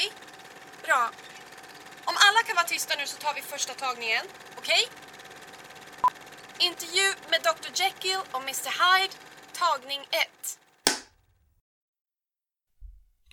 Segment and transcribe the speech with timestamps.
[0.00, 0.06] vi?
[0.86, 1.02] Bra.
[2.10, 4.24] Om alla kan vara tysta nu så tar vi första tagningen.
[4.58, 4.82] Okej?
[6.68, 9.14] Intervju med Dr Jekyll och Mr Hyde,
[9.60, 10.58] tagning 1.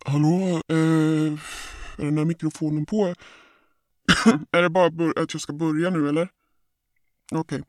[0.06, 0.62] Hallå?
[0.76, 1.32] Eh,
[1.98, 3.06] är den här mikrofonen på?
[4.52, 6.30] är det bara att jag ska börja nu eller?
[7.32, 7.64] Okej.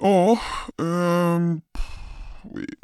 [0.00, 0.38] Ja,
[0.78, 1.60] ehm,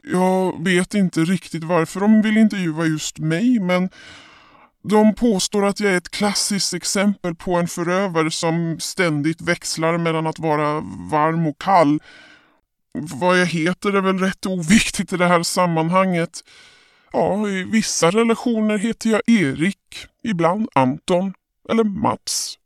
[0.03, 3.91] jag vet inte riktigt varför de vill intervjua just mig men
[4.83, 10.27] de påstår att jag är ett klassiskt exempel på en förövare som ständigt växlar mellan
[10.27, 12.01] att vara varm och kall.
[12.93, 16.45] Vad jag heter är väl rätt oviktigt i det här sammanhanget.
[17.13, 21.35] Ja, i vissa relationer heter jag Erik, ibland Anton
[21.69, 22.59] eller Mats.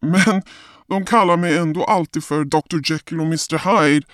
[0.00, 0.42] Men
[0.86, 4.06] de kallar mig ändå alltid för Dr Jekyll och Mr Hyde.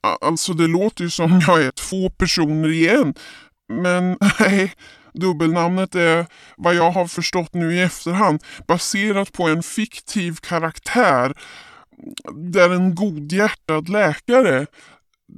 [0.00, 3.14] Alltså det låter ju som jag är två personer igen.
[3.68, 4.72] Men nej,
[5.12, 11.34] dubbelnamnet är vad jag har förstått nu i efterhand baserat på en fiktiv karaktär
[12.34, 14.66] där en godhjärtad läkare,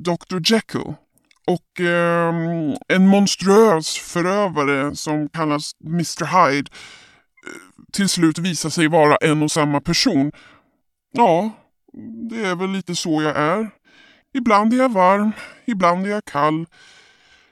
[0.05, 0.95] Dr Jekyll,
[1.47, 2.35] och eh,
[2.89, 6.71] en monstruös förövare som kallas Mr Hyde
[7.47, 10.33] eh, till slut visar sig vara en och samma person.
[11.13, 11.51] Ja,
[12.31, 13.71] det är väl lite så jag är.
[14.33, 15.33] Ibland är jag varm,
[15.65, 16.67] ibland är jag kall.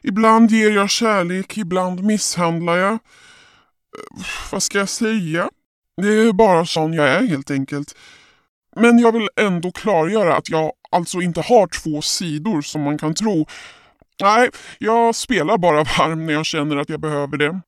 [0.02, 2.92] Ibland ger jag kärlek, ibland misshandlar jag.
[2.92, 2.98] Eh,
[4.52, 5.50] vad ska jag säga?
[6.02, 7.94] Det är bara sån jag är helt enkelt.
[8.76, 13.14] Men jag vill ändå klargöra att jag alltså inte har två sidor som man kan
[13.14, 13.46] tro.
[14.20, 17.60] Nej, jag spelar bara varm när jag känner att jag behöver det.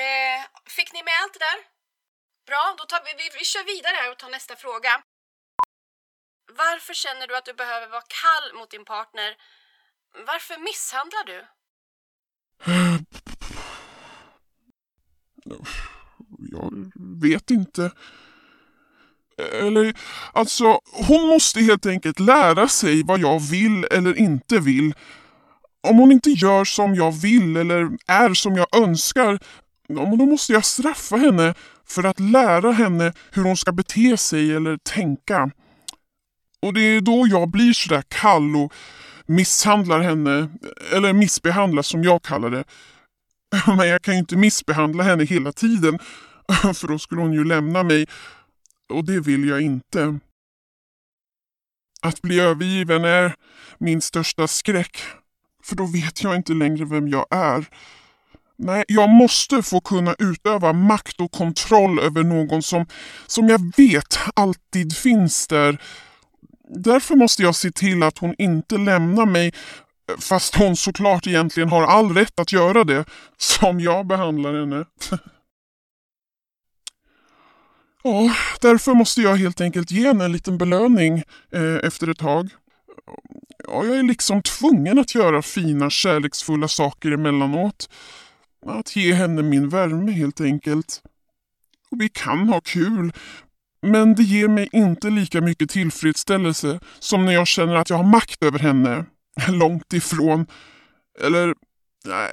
[0.00, 0.40] Eh,
[0.76, 1.58] fick ni med allt det där?
[2.46, 5.02] Bra, då tar vi, vi, vi kör vidare här och tar nästa fråga.
[6.58, 9.36] Varför känner du att du behöver vara kall mot din partner?
[10.26, 11.46] Varför misshandlar du?
[16.52, 16.92] Jag
[17.22, 17.92] vet inte.
[19.52, 19.94] Eller,
[20.32, 24.94] alltså, hon måste helt enkelt lära sig vad jag vill eller inte vill.
[25.80, 29.38] Om hon inte gör som jag vill eller är som jag önskar,
[29.88, 31.54] då måste jag straffa henne
[31.86, 35.50] för att lära henne hur hon ska bete sig eller tänka.
[36.62, 38.72] Och det är då jag blir sådär kall och
[39.26, 40.48] misshandlar henne,
[40.92, 42.64] eller missbehandlar som jag kallar det.
[43.76, 45.98] Men jag kan ju inte missbehandla henne hela tiden,
[46.74, 48.06] för då skulle hon ju lämna mig.
[48.92, 50.18] Och det vill jag inte.
[52.02, 53.34] Att bli övergiven är
[53.78, 54.98] min största skräck,
[55.64, 57.68] för då vet jag inte längre vem jag är.
[58.56, 62.86] Nej, jag måste få kunna utöva makt och kontroll över någon som,
[63.26, 65.78] som jag vet alltid finns där.
[66.68, 69.52] Därför måste jag se till att hon inte lämnar mig
[70.18, 73.04] fast hon såklart egentligen har all rätt att göra det,
[73.36, 74.84] som jag behandlar henne.
[78.02, 82.50] Ja, därför måste jag helt enkelt ge henne en liten belöning eh, efter ett tag.
[83.66, 87.90] Ja, jag är liksom tvungen att göra fina kärleksfulla saker emellanåt.
[88.66, 91.02] Att ge henne min värme helt enkelt.
[91.90, 93.12] Och vi kan ha kul,
[93.82, 98.04] men det ger mig inte lika mycket tillfredsställelse som när jag känner att jag har
[98.04, 99.04] makt över henne.
[99.48, 100.46] Långt ifrån.
[101.20, 101.54] Eller,
[102.04, 102.30] nej.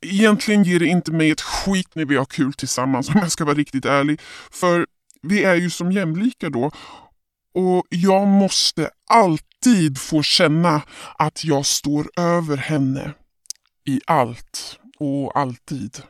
[0.00, 3.44] Egentligen ger det inte mig ett skit när vi har kul tillsammans om jag ska
[3.44, 4.20] vara riktigt ärlig.
[4.50, 4.86] För
[5.22, 6.70] vi är ju som jämlika då.
[7.54, 10.82] Och jag måste alltid få känna
[11.18, 13.12] att jag står över henne.
[13.84, 16.02] I allt och alltid.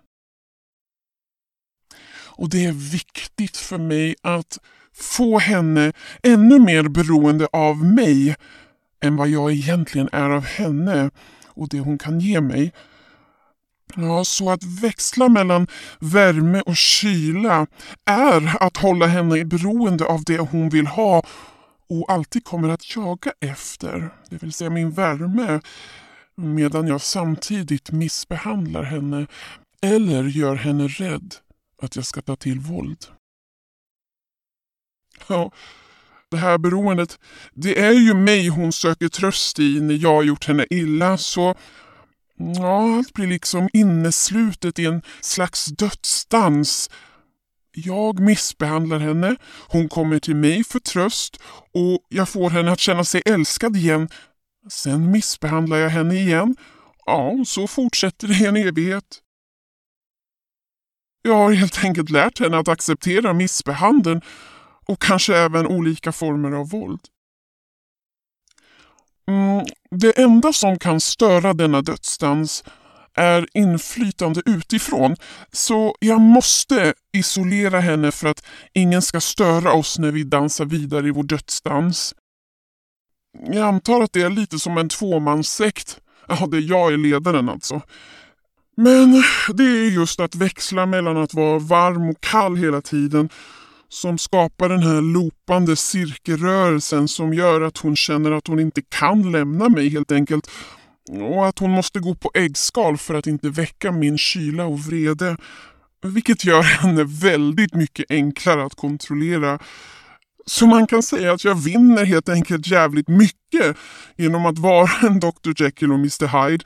[2.38, 4.58] Och det är viktigt för mig att
[4.94, 8.36] få henne ännu mer beroende av mig
[9.02, 11.10] än vad jag egentligen är av henne
[11.46, 12.72] och det hon kan ge mig.
[13.96, 15.66] Ja, så att växla mellan
[16.00, 17.66] värme och kyla
[18.04, 21.22] är att hålla henne beroende av det hon vill ha
[21.88, 25.60] och alltid kommer att jaga efter, det vill säga min värme,
[26.36, 29.26] medan jag samtidigt missbehandlar henne
[29.82, 31.34] eller gör henne rädd
[31.82, 33.06] att jag ska ta till våld.
[35.28, 35.52] Ja,
[36.30, 37.18] det här beroendet,
[37.52, 41.54] det är ju mig hon söker tröst i när jag har gjort henne illa, så
[42.36, 46.90] ja, allt blir liksom inneslutet i en slags dödsdans.
[47.72, 49.36] Jag missbehandlar henne,
[49.68, 51.36] hon kommer till mig för tröst
[51.74, 54.08] och jag får henne att känna sig älskad igen.
[54.70, 56.56] Sen missbehandlar jag henne igen.
[57.06, 59.22] Ja, så fortsätter det i en evighet.
[61.28, 64.20] Jag har helt enkelt lärt henne att acceptera missbehandeln
[64.86, 67.00] och kanske även olika former av våld.
[69.28, 72.64] Mm, Det enda som kan störa denna dödsdans
[73.14, 75.16] är inflytande utifrån,
[75.52, 81.08] så jag måste isolera henne för att ingen ska störa oss när vi dansar vidare
[81.08, 82.14] i vår dödsdans.
[83.46, 86.00] Jag antar att det är lite som en tvåmanssekt.
[86.28, 87.82] Ja, det är jag är ledaren alltså.
[88.80, 89.22] Men
[89.54, 93.28] det är just att växla mellan att vara varm och kall hela tiden
[93.88, 99.32] som skapar den här loopande cirkelrörelsen som gör att hon känner att hon inte kan
[99.32, 100.50] lämna mig helt enkelt
[101.10, 105.36] och att hon måste gå på äggskal för att inte väcka min kyla och vrede.
[106.02, 109.58] Vilket gör henne väldigt mycket enklare att kontrollera.
[110.46, 113.76] Så man kan säga att jag vinner helt enkelt jävligt mycket
[114.16, 116.64] genom att vara en Dr Jekyll och Mr Hyde.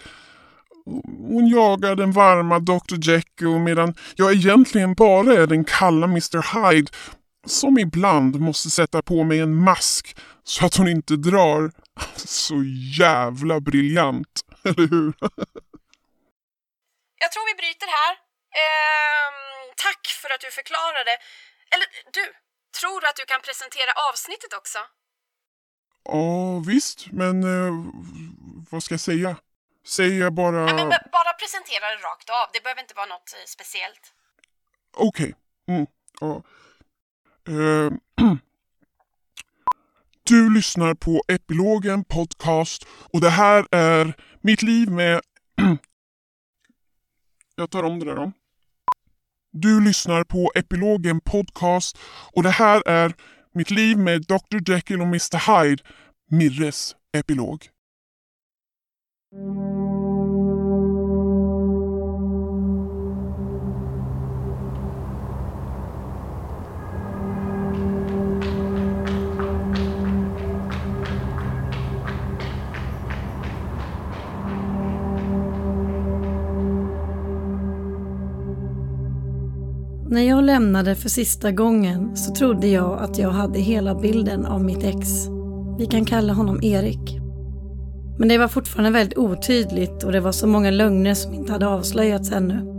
[1.29, 6.91] Hon jagar den varma Dr Jekyll medan jag egentligen bara är den kalla Mr Hyde
[7.47, 11.73] som ibland måste sätta på mig en mask så att hon inte drar.
[12.17, 12.55] Så
[12.99, 15.15] jävla briljant, eller hur?
[17.23, 18.13] Jag tror vi bryter här.
[18.63, 21.13] Ehm, tack för att du förklarade.
[21.73, 22.23] Eller du,
[22.81, 24.79] tror du att du kan presentera avsnittet också?
[26.05, 27.73] Ja, visst, men eh,
[28.71, 29.37] vad ska jag säga?
[29.87, 30.65] Säger jag bara...
[30.65, 32.47] Nej, men bara presentera det rakt av.
[32.53, 34.15] Det behöver inte vara något eh, speciellt.
[34.97, 35.35] Okej.
[35.67, 35.77] Okay.
[35.77, 35.87] Mm,
[36.21, 36.43] ja.
[37.49, 37.93] Eh,
[40.23, 45.21] du lyssnar på Epilogen Podcast och det här är mitt liv med...
[47.57, 48.33] jag tar om det där då.
[49.51, 51.99] Du lyssnar på Epilogen Podcast
[52.33, 53.15] och det här är
[53.55, 55.83] mitt liv med Dr Jekyll och Mr Hyde,
[56.31, 57.69] Mirres epilog.
[59.33, 59.41] När
[80.23, 84.85] jag lämnade för sista gången så trodde jag att jag hade hela bilden av mitt
[84.85, 85.09] ex.
[85.79, 87.22] Vi kan kalla honom Erik.
[88.19, 91.67] Men det var fortfarande väldigt otydligt och det var så många lögner som inte hade
[91.67, 92.73] avslöjats ännu.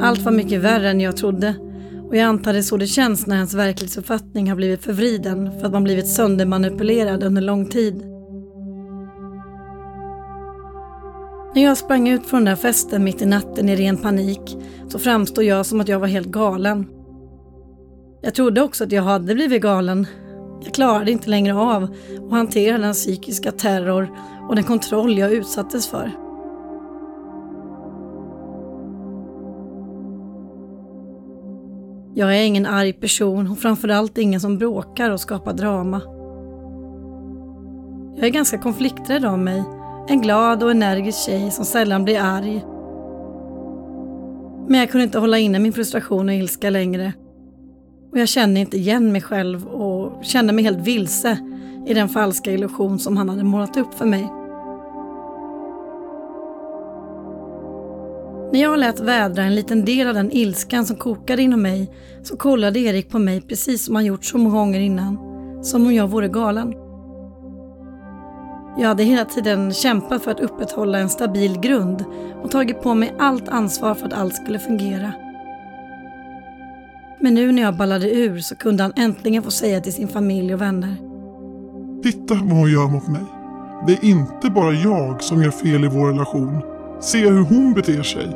[0.00, 1.54] Allt var mycket värre än jag trodde
[2.08, 5.72] och jag antar det så det känns när ens verklighetsuppfattning har blivit förvriden för att
[5.72, 7.94] man blivit söndermanipulerad under lång tid.
[11.54, 14.56] När jag sprang ut från den där festen mitt i natten i ren panik
[14.88, 16.86] så framstod jag som att jag var helt galen.
[18.24, 20.06] Jag trodde också att jag hade blivit galen.
[20.64, 21.82] Jag klarade inte längre av
[22.26, 24.10] att hantera den psykiska terror
[24.48, 26.10] och den kontroll jag utsattes för.
[32.14, 36.00] Jag är ingen arg person och framförallt ingen som bråkar och skapar drama.
[38.16, 39.62] Jag är ganska konflikträdd av mig
[40.08, 42.64] en glad och energisk tjej som sällan blir arg.
[44.68, 47.12] Men jag kunde inte hålla inne min frustration och ilska längre.
[48.12, 51.38] Och jag kände inte igen mig själv och kände mig helt vilse
[51.86, 54.28] i den falska illusion som han hade målat upp för mig.
[58.52, 61.90] När jag lät vädra en liten del av den ilskan som kokade inom mig
[62.22, 65.18] så kollade Erik på mig precis som han gjort så många gånger innan.
[65.62, 66.74] Som om jag vore galen.
[68.78, 72.04] Jag hade hela tiden kämpat för att upprätthålla en stabil grund
[72.42, 75.12] och tagit på mig allt ansvar för att allt skulle fungera.
[77.22, 80.54] Men nu när jag ballade ur så kunde han äntligen få säga till sin familj
[80.54, 80.96] och vänner.
[82.02, 83.22] Titta vad hon gör mot mig.
[83.86, 86.62] Det är inte bara jag som gör fel i vår relation.
[87.00, 88.26] Se hur hon beter sig.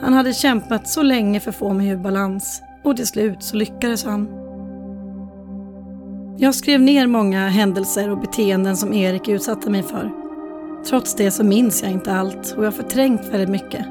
[0.00, 3.56] Han hade kämpat så länge för att få mig ur balans och till slut så
[3.56, 4.28] lyckades han.
[6.38, 10.10] Jag skrev ner många händelser och beteenden som Erik utsatte mig för.
[10.88, 13.86] Trots det så minns jag inte allt och jag har förträngt väldigt mycket.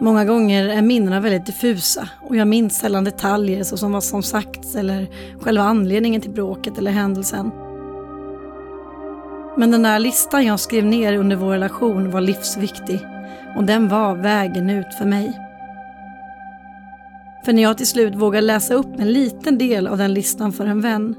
[0.00, 4.74] Många gånger är minnena väldigt diffusa och jag minns sällan detaljer såsom vad som sagts
[4.74, 5.06] eller
[5.40, 7.50] själva anledningen till bråket eller händelsen.
[9.56, 13.00] Men den där listan jag skrev ner under vår relation var livsviktig
[13.56, 15.40] och den var vägen ut för mig.
[17.44, 20.66] För när jag till slut vågade läsa upp en liten del av den listan för
[20.66, 21.14] en vän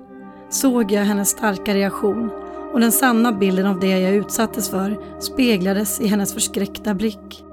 [0.49, 2.29] såg jag hennes starka reaktion
[2.73, 7.46] och den sanna bilden av det jag utsattes för speglades i hennes förskräckta blick.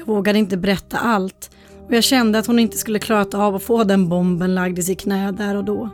[0.00, 1.50] Jag vågade inte berätta allt
[1.86, 4.82] och jag kände att hon inte skulle klarat av att få den bomben lagd i
[4.82, 5.90] sitt knä där och då.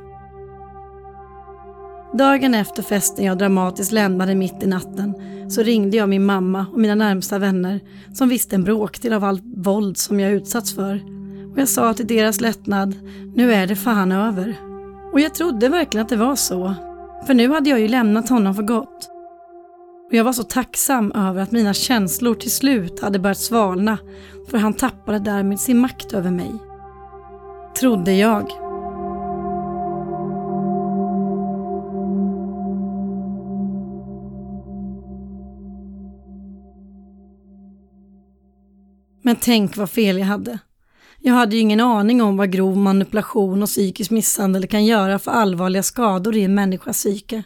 [2.19, 5.15] Dagen efter festen jag dramatiskt lämnade mitt i natten
[5.49, 7.81] så ringde jag min mamma och mina närmsta vänner
[8.15, 11.01] som visste en bråkdel av allt våld som jag utsatts för.
[11.53, 12.95] Och jag sa till deras lättnad,
[13.35, 14.57] nu är det fan över.
[15.13, 16.75] Och jag trodde verkligen att det var så.
[17.27, 19.16] För nu hade jag ju lämnat honom för gott.
[20.07, 23.99] Och jag var så tacksam över att mina känslor till slut hade börjat svalna
[24.51, 26.53] för han tappade därmed sin makt över mig.
[27.81, 28.51] Trodde jag.
[39.23, 40.59] Men tänk vad fel jag hade.
[41.19, 45.31] Jag hade ju ingen aning om vad grov manipulation och psykisk misshandel kan göra för
[45.31, 47.43] allvarliga skador i en människas psyke.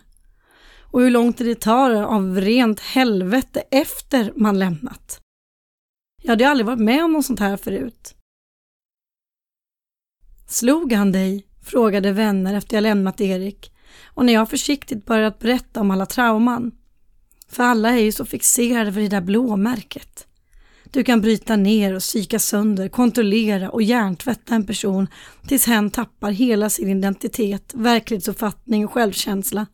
[0.93, 5.21] Och hur lång tid det tar av rent helvete efter man lämnat.
[6.23, 8.15] Jag hade aldrig varit med om något sånt här förut.
[10.49, 11.47] Slog han dig?
[11.63, 13.73] frågade vänner efter jag lämnat Erik
[14.07, 16.73] och när jag försiktigt börjat berätta om alla trauman.
[17.49, 20.27] För alla är ju så fixerade vid det där blåmärket.
[20.85, 25.07] Du kan bryta ner och psyka sönder, kontrollera och hjärntvätta en person
[25.47, 29.67] tills hen tappar hela sin identitet, verklighetsuppfattning och självkänsla.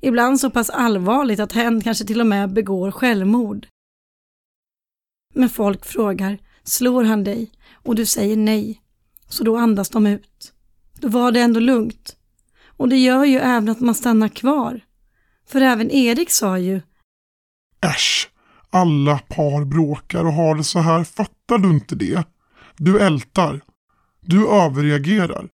[0.00, 3.66] Ibland så pass allvarligt att hen kanske till och med begår självmord.
[5.34, 7.50] Men folk frågar, slår han dig?
[7.72, 8.82] Och du säger nej.
[9.28, 10.52] Så då andas de ut.
[10.94, 12.16] Då var det ändå lugnt.
[12.66, 14.80] Och det gör ju även att man stannar kvar.
[15.46, 16.80] För även Erik sa ju
[17.80, 18.30] Äsch,
[18.70, 22.24] alla par bråkar och har det så här, fattar du inte det?
[22.76, 23.60] Du ältar.
[24.20, 25.48] Du överreagerar.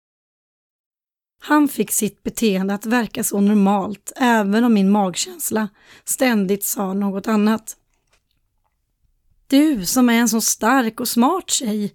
[1.43, 5.69] Han fick sitt beteende att verka så normalt, även om min magkänsla
[6.03, 7.77] ständigt sa något annat.
[9.47, 11.93] Du som är en så stark och smart tjej.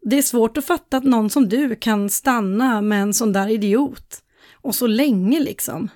[0.00, 3.48] Det är svårt att fatta att någon som du kan stanna med en sån där
[3.48, 4.22] idiot.
[4.52, 5.88] Och så länge liksom,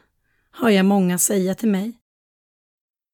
[0.53, 1.99] hör jag många säga till mig.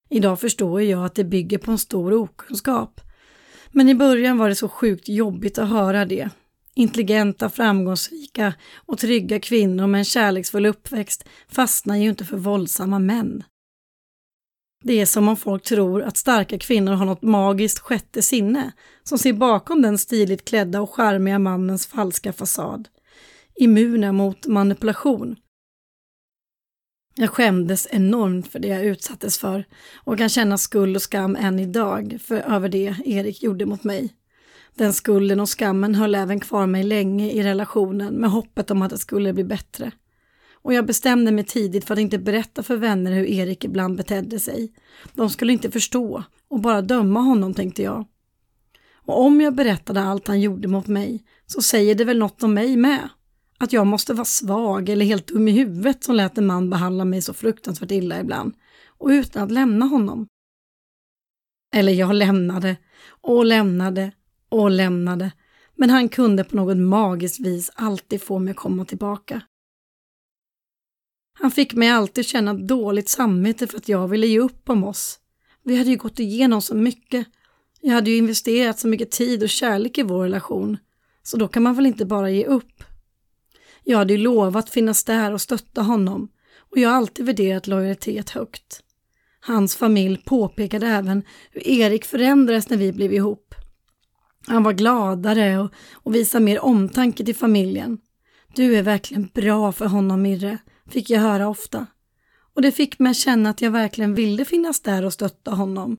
[0.09, 3.00] Idag förstår jag att det bygger på en stor okunskap.
[3.73, 6.31] Men i början var det så sjukt jobbigt att höra det.
[6.75, 8.55] Intelligenta, framgångsrika
[8.87, 13.45] och trygga kvinnor med en kärleksfull uppväxt fastnar ju inte för våldsamma män.
[14.85, 18.73] Det är som om folk tror att starka kvinnor har något magiskt sjätte sinne
[19.03, 22.89] som ser bakom den stiligt klädda och charmiga mannens falska fasad.
[23.55, 25.37] Immuna mot manipulation
[27.15, 31.59] jag skämdes enormt för det jag utsattes för och kan känna skuld och skam än
[31.59, 34.15] idag för över det Erik gjorde mot mig.
[34.75, 38.91] Den skulden och skammen höll även kvar mig länge i relationen med hoppet om att
[38.91, 39.93] det skulle bli bättre.
[40.62, 44.41] Och jag bestämde mig tidigt för att inte berätta för vänner hur Erik ibland betedde
[44.41, 44.73] sig.
[45.15, 48.07] De skulle inte förstå och bara döma honom tänkte jag.
[48.93, 52.55] Och om jag berättade allt han gjorde mot mig så säger det väl något om
[52.55, 53.09] mig med.
[53.59, 57.05] Att jag måste vara svag eller helt dum i huvudet som lät en man behandla
[57.05, 58.55] mig så fruktansvärt illa ibland
[58.87, 60.27] och utan att lämna honom.
[61.75, 62.77] Eller jag lämnade
[63.21, 64.12] och lämnade
[64.50, 65.33] och lämnade,
[65.75, 69.42] men han kunde på något magiskt vis alltid få mig att komma tillbaka.
[71.38, 75.19] Han fick mig alltid känna dåligt samvete för att jag ville ge upp om oss.
[75.64, 77.26] Vi hade ju gått igenom så mycket.
[77.80, 80.76] Jag hade ju investerat så mycket tid och kärlek i vår relation,
[81.23, 82.85] så då kan man väl inte bara ge upp.
[83.85, 88.30] Jag hade ju lovat finnas där och stötta honom och jag har alltid värderat lojalitet
[88.30, 88.83] högt.
[89.40, 93.54] Hans familj påpekade även hur Erik förändrades när vi blev ihop.
[94.47, 97.99] Han var gladare och, och visade mer omtanke till familjen.
[98.55, 101.87] Du är verkligen bra för honom Mirre, fick jag höra ofta.
[102.55, 105.97] Och det fick mig att känna att jag verkligen ville finnas där och stötta honom.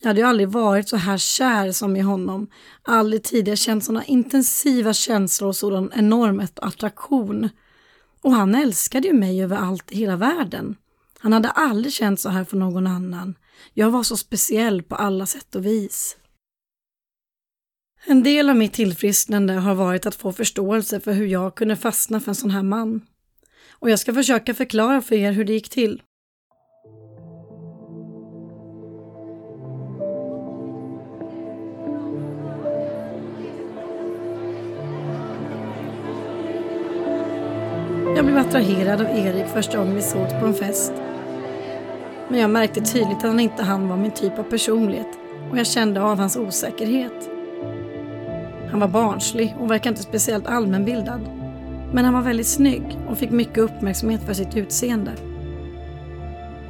[0.00, 2.50] Jag hade ju aldrig varit så här kär som i honom.
[2.82, 7.48] Aldrig tidigare känt sådana intensiva känslor och sådan enorm attraktion.
[8.22, 10.76] Och han älskade ju mig över allt i hela världen.
[11.18, 13.34] Han hade aldrig känt så här för någon annan.
[13.74, 16.16] Jag var så speciell på alla sätt och vis.
[18.06, 22.20] En del av mitt tillfrisknande har varit att få förståelse för hur jag kunde fastna
[22.20, 23.00] för en sån här man.
[23.70, 26.02] Och jag ska försöka förklara för er hur det gick till.
[38.16, 40.92] Jag blev attraherad av Erik första gången vi sågs på en fest.
[42.28, 45.18] Men jag märkte tydligt att han inte han var min typ av personlighet
[45.50, 47.37] och jag kände av hans osäkerhet.
[48.70, 51.20] Han var barnslig och verkade inte speciellt allmänbildad.
[51.92, 55.12] Men han var väldigt snygg och fick mycket uppmärksamhet för sitt utseende.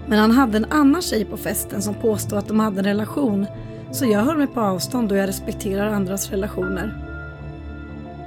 [0.06, 3.46] Men han hade en annan tjej på festen som påstod att de hade en relation
[3.90, 7.04] så jag höll mig på avstånd då jag respekterar andras relationer.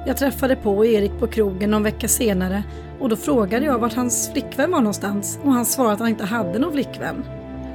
[0.07, 2.63] Jag träffade på Erik på krogen någon vecka senare
[2.99, 6.25] och då frågade jag vart hans flickvän var någonstans och han svarade att han inte
[6.25, 7.23] hade någon flickvän.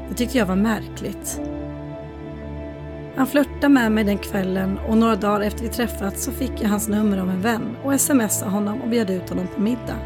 [0.08, 1.40] Det tyckte jag var märkligt.
[3.16, 6.68] Han flörtade med mig den kvällen och några dagar efter vi träffats så fick jag
[6.68, 9.98] hans nummer av en vän och smsade honom och bjöd ut honom på middag.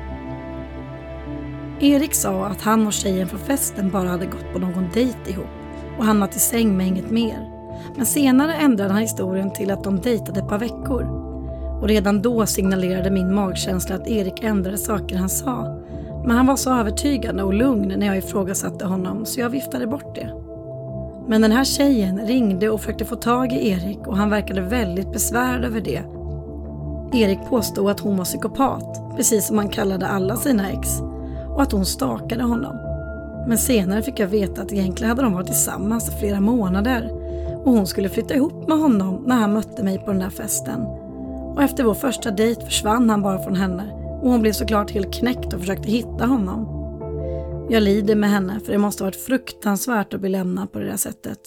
[1.81, 5.47] Erik sa att han och tjejen från festen bara hade gått på någon dejt ihop
[5.99, 7.50] och hamnat i säng med inget mer.
[7.97, 11.02] Men senare ändrade han historien till att de dejtade ett par veckor.
[11.81, 15.81] Och redan då signalerade min magkänsla att Erik ändrade saker han sa.
[16.26, 20.14] Men han var så övertygande och lugn när jag ifrågasatte honom så jag viftade bort
[20.14, 20.50] det.
[21.31, 25.13] Men den här tjejen ringde och försökte få tag i Erik och han verkade väldigt
[25.13, 26.03] besvärad över det.
[27.13, 30.89] Erik påstod att hon var psykopat, precis som han kallade alla sina ex,
[31.49, 32.77] och att hon stakade honom.
[33.49, 37.11] Men senare fick jag veta att egentligen hade de varit tillsammans i flera månader
[37.65, 40.81] och hon skulle flytta ihop med honom när han mötte mig på den där festen.
[41.55, 43.85] Och efter vår första dejt försvann han bara från henne
[44.23, 46.80] och hon blev såklart helt knäckt och försökte hitta honom.
[47.73, 50.85] Jag lider med henne för det måste ha varit fruktansvärt att bli lämnad på det
[50.85, 51.39] där sättet.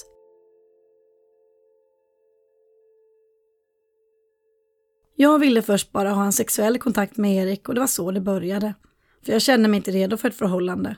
[5.16, 8.22] Jag ville först bara ha en sexuell kontakt med Erik och det var så det
[8.22, 8.74] började.
[9.26, 10.96] För jag kände mig inte redo för ett förhållande.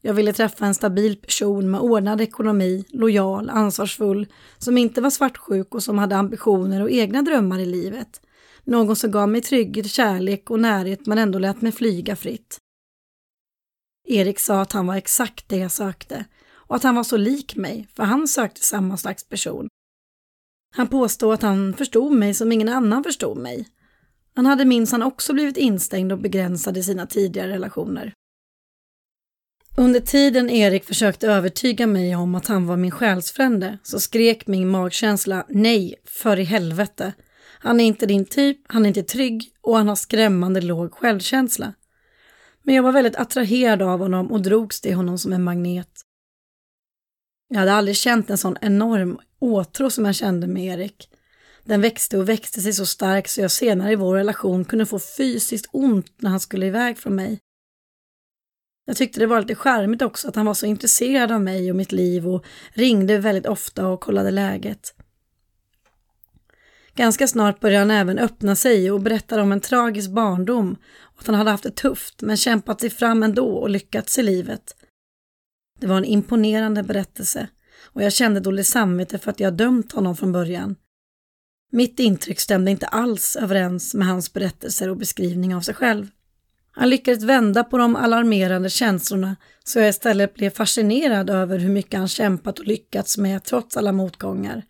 [0.00, 4.26] Jag ville träffa en stabil person med ordnad ekonomi, lojal, ansvarsfull,
[4.58, 8.20] som inte var svartsjuk och som hade ambitioner och egna drömmar i livet.
[8.64, 12.58] Någon som gav mig trygghet, kärlek och närhet men ändå lät mig flyga fritt.
[14.08, 17.56] Erik sa att han var exakt det jag sökte och att han var så lik
[17.56, 19.68] mig, för han sökte samma slags person.
[20.74, 23.68] Han påstod att han förstod mig som ingen annan förstod mig.
[24.34, 28.12] Han hade minsann också blivit instängd och begränsad i sina tidigare relationer.
[29.76, 34.68] Under tiden Erik försökte övertyga mig om att han var min själsfrände så skrek min
[34.68, 37.12] magkänsla nej, för i helvete.
[37.60, 41.74] Han är inte din typ, han är inte trygg och han har skrämmande låg självkänsla.
[42.68, 46.00] Men jag var väldigt attraherad av honom och drogs till honom som en magnet.
[47.48, 51.10] Jag hade aldrig känt en sån enorm åtrå som jag kände med Erik.
[51.64, 54.98] Den växte och växte sig så stark så jag senare i vår relation kunde få
[54.98, 57.40] fysiskt ont när han skulle iväg från mig.
[58.84, 61.76] Jag tyckte det var lite charmigt också att han var så intresserad av mig och
[61.76, 64.94] mitt liv och ringde väldigt ofta och kollade läget.
[66.98, 71.26] Ganska snart började han även öppna sig och berättade om en tragisk barndom och att
[71.26, 74.76] han hade haft det tufft men kämpat sig fram ändå och lyckats i livet.
[75.80, 77.48] Det var en imponerande berättelse
[77.84, 80.76] och jag kände dåligt samvete för att jag dömt honom från början.
[81.72, 86.06] Mitt intryck stämde inte alls överens med hans berättelser och beskrivning av sig själv.
[86.70, 91.98] Han lyckades vända på de alarmerande känslorna så jag istället blev fascinerad över hur mycket
[91.98, 94.64] han kämpat och lyckats med trots alla motgångar.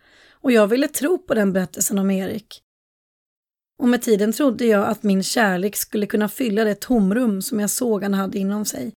[0.49, 2.63] Och jag ville tro på den berättelsen om Erik.
[3.79, 7.71] Och med tiden trodde jag att min kärlek skulle kunna fylla det tomrum som jag
[7.71, 8.93] såg han hade inom sig.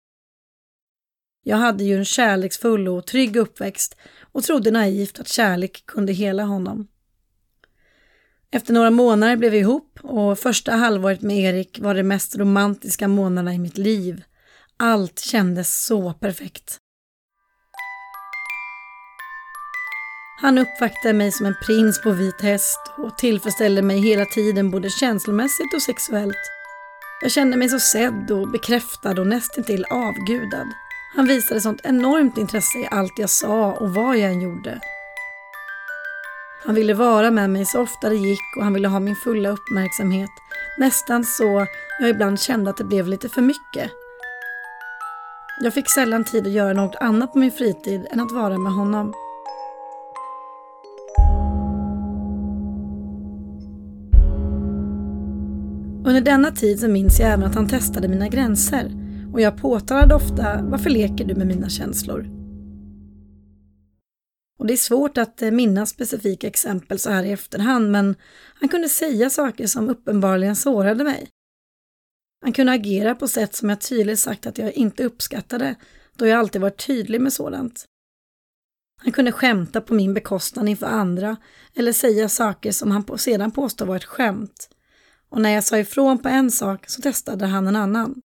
[1.43, 6.43] Jag hade ju en kärleksfull och trygg uppväxt och trodde naivt att kärlek kunde hela
[6.43, 6.87] honom.
[8.51, 13.07] Efter några månader blev vi ihop och första halvåret med Erik var det mest romantiska
[13.07, 14.23] månaderna i mitt liv.
[14.77, 16.77] Allt kändes så perfekt.
[20.41, 24.89] Han uppvaktade mig som en prins på vit häst och tillfredsställde mig hela tiden både
[24.89, 26.37] känslomässigt och sexuellt.
[27.21, 30.67] Jag kände mig så sedd och bekräftad och nästintill avgudad.
[31.15, 34.79] Han visade sånt enormt intresse i allt jag sa och vad jag än gjorde.
[36.65, 39.49] Han ville vara med mig så ofta det gick och han ville ha min fulla
[39.49, 40.31] uppmärksamhet.
[40.77, 41.67] Nästan så
[41.99, 43.91] jag ibland kände att det blev lite för mycket.
[45.61, 48.73] Jag fick sällan tid att göra något annat på min fritid än att vara med
[48.73, 49.13] honom.
[56.05, 58.91] Under denna tid så minns jag även att han testade mina gränser
[59.33, 62.29] och jag påtalade ofta varför leker du med mina känslor?
[64.59, 68.15] Och det är svårt att eh, minnas specifika exempel så här i efterhand men
[68.59, 71.29] han kunde säga saker som uppenbarligen sårade mig.
[72.41, 75.75] Han kunde agera på sätt som jag tydligt sagt att jag inte uppskattade
[76.15, 77.85] då jag alltid varit tydlig med sådant.
[78.97, 81.37] Han kunde skämta på min bekostnad inför andra
[81.75, 84.69] eller säga saker som han sedan påstod var ett skämt
[85.31, 88.21] och när jag sa ifrån på en sak så testade han en annan.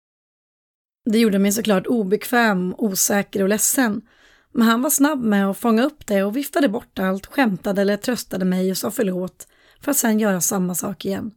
[1.05, 4.01] Det gjorde mig såklart obekväm, osäker och ledsen,
[4.51, 7.97] men han var snabb med att fånga upp det och viftade bort allt, skämtade eller
[7.97, 9.47] tröstade mig och sa förlåt
[9.81, 11.31] för att sedan göra samma sak igen.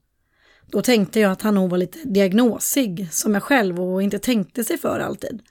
[0.66, 4.64] Då tänkte jag att han nog var lite diagnosig, som jag själv och inte tänkte
[4.64, 5.42] sig för alltid.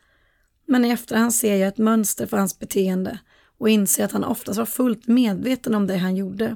[0.67, 3.19] Men i efterhand ser jag ett mönster för hans beteende
[3.57, 6.55] och inser att han oftast var fullt medveten om det han gjorde.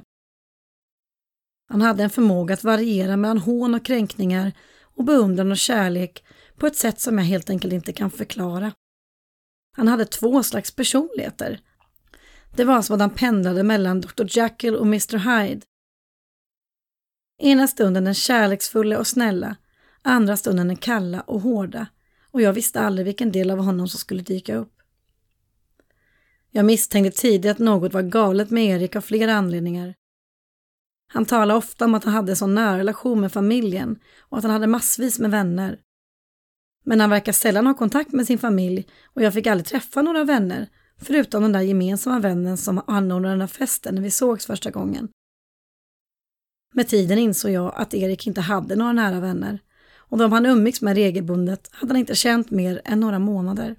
[1.70, 4.52] Han hade en förmåga att variera mellan hån och kränkningar
[4.82, 6.24] och beundran och kärlek
[6.56, 8.72] på ett sätt som jag helt enkelt inte kan förklara.
[9.76, 11.60] Han hade två slags personligheter.
[12.56, 15.66] Det var alltså som att han pendlade mellan Dr Jekyll och Mr Hyde.
[17.38, 19.56] Ena stunden den kärleksfulla och snälla,
[20.02, 21.86] andra stunden den kalla och hårda
[22.30, 24.72] och jag visste aldrig vilken del av honom som skulle dyka upp.
[26.50, 29.94] Jag misstänkte tidigt att något var galet med Erik av flera anledningar.
[31.12, 34.44] Han talade ofta om att han hade en sån nära relation med familjen och att
[34.44, 35.78] han hade massvis med vänner.
[36.84, 40.24] Men han verkar sällan ha kontakt med sin familj och jag fick aldrig träffa några
[40.24, 40.68] vänner,
[41.00, 45.08] förutom den där gemensamma vännen som anordnade den där festen när vi sågs första gången.
[46.74, 49.58] Med tiden insåg jag att Erik inte hade några nära vänner
[49.96, 53.76] och de han umgicks med regelbundet hade han inte känt mer än några månader.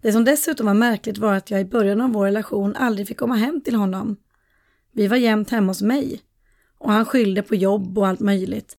[0.00, 3.18] Det som dessutom var märkligt var att jag i början av vår relation aldrig fick
[3.18, 4.16] komma hem till honom.
[4.92, 6.20] Vi var jämt hemma hos mig
[6.78, 8.76] och han skyllde på jobb och allt möjligt.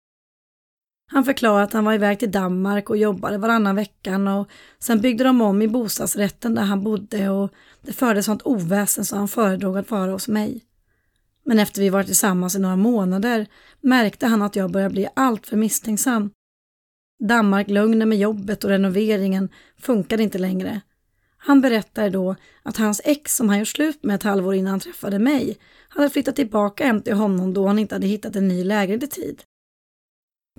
[1.11, 4.49] Han förklarade att han var iväg till Danmark och jobbade varannan veckan och
[4.79, 9.15] sen byggde de om i bostadsrätten där han bodde och det förde sånt oväsen så
[9.15, 10.61] han föredrog att vara hos mig.
[11.45, 13.47] Men efter vi varit tillsammans i några månader
[13.81, 16.29] märkte han att jag började bli alltför misstänksam.
[17.23, 20.81] Danmarklögnen med jobbet och renoveringen funkade inte längre.
[21.45, 24.79] Han berättade då att hans ex som han gjort slut med ett halvår innan han
[24.79, 25.57] träffade mig
[25.89, 29.07] hade flyttat tillbaka hem till honom då han inte hade hittat en ny lägenhet i
[29.07, 29.43] tid.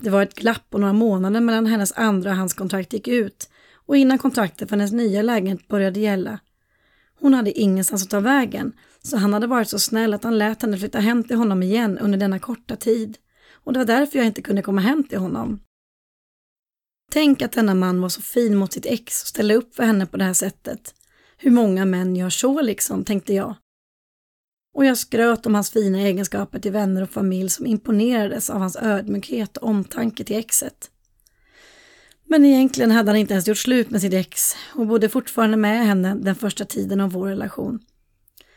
[0.01, 3.49] Det var ett glapp på några månader mellan hennes andra och hans kontrakt gick ut
[3.85, 6.39] och innan kontraktet för hennes nya lägenhet började gälla.
[7.19, 10.61] Hon hade ingenstans att ta vägen så han hade varit så snäll att han lät
[10.61, 13.17] henne flytta hem till honom igen under denna korta tid.
[13.53, 15.59] Och det var därför jag inte kunde komma hem till honom.
[17.11, 20.05] Tänk att denna man var så fin mot sitt ex och ställde upp för henne
[20.05, 20.95] på det här sättet.
[21.37, 23.55] Hur många män gör så liksom, tänkte jag.
[24.73, 28.75] Och jag skröt om hans fina egenskaper till vänner och familj som imponerades av hans
[28.75, 30.91] ödmjukhet och omtanke till exet.
[32.27, 35.85] Men egentligen hade han inte ens gjort slut med sitt ex och bodde fortfarande med
[35.85, 37.79] henne den första tiden av vår relation.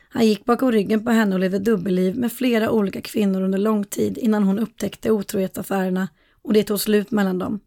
[0.09, 3.85] Han gick bakom ryggen på henne och levde dubbelliv med flera olika kvinnor under lång
[3.85, 6.09] tid innan hon upptäckte otrohetsaffärerna
[6.43, 7.61] och det tog slut mellan dem.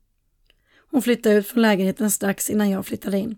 [0.91, 3.38] Hon flyttade ut från lägenheten strax innan jag flyttade in.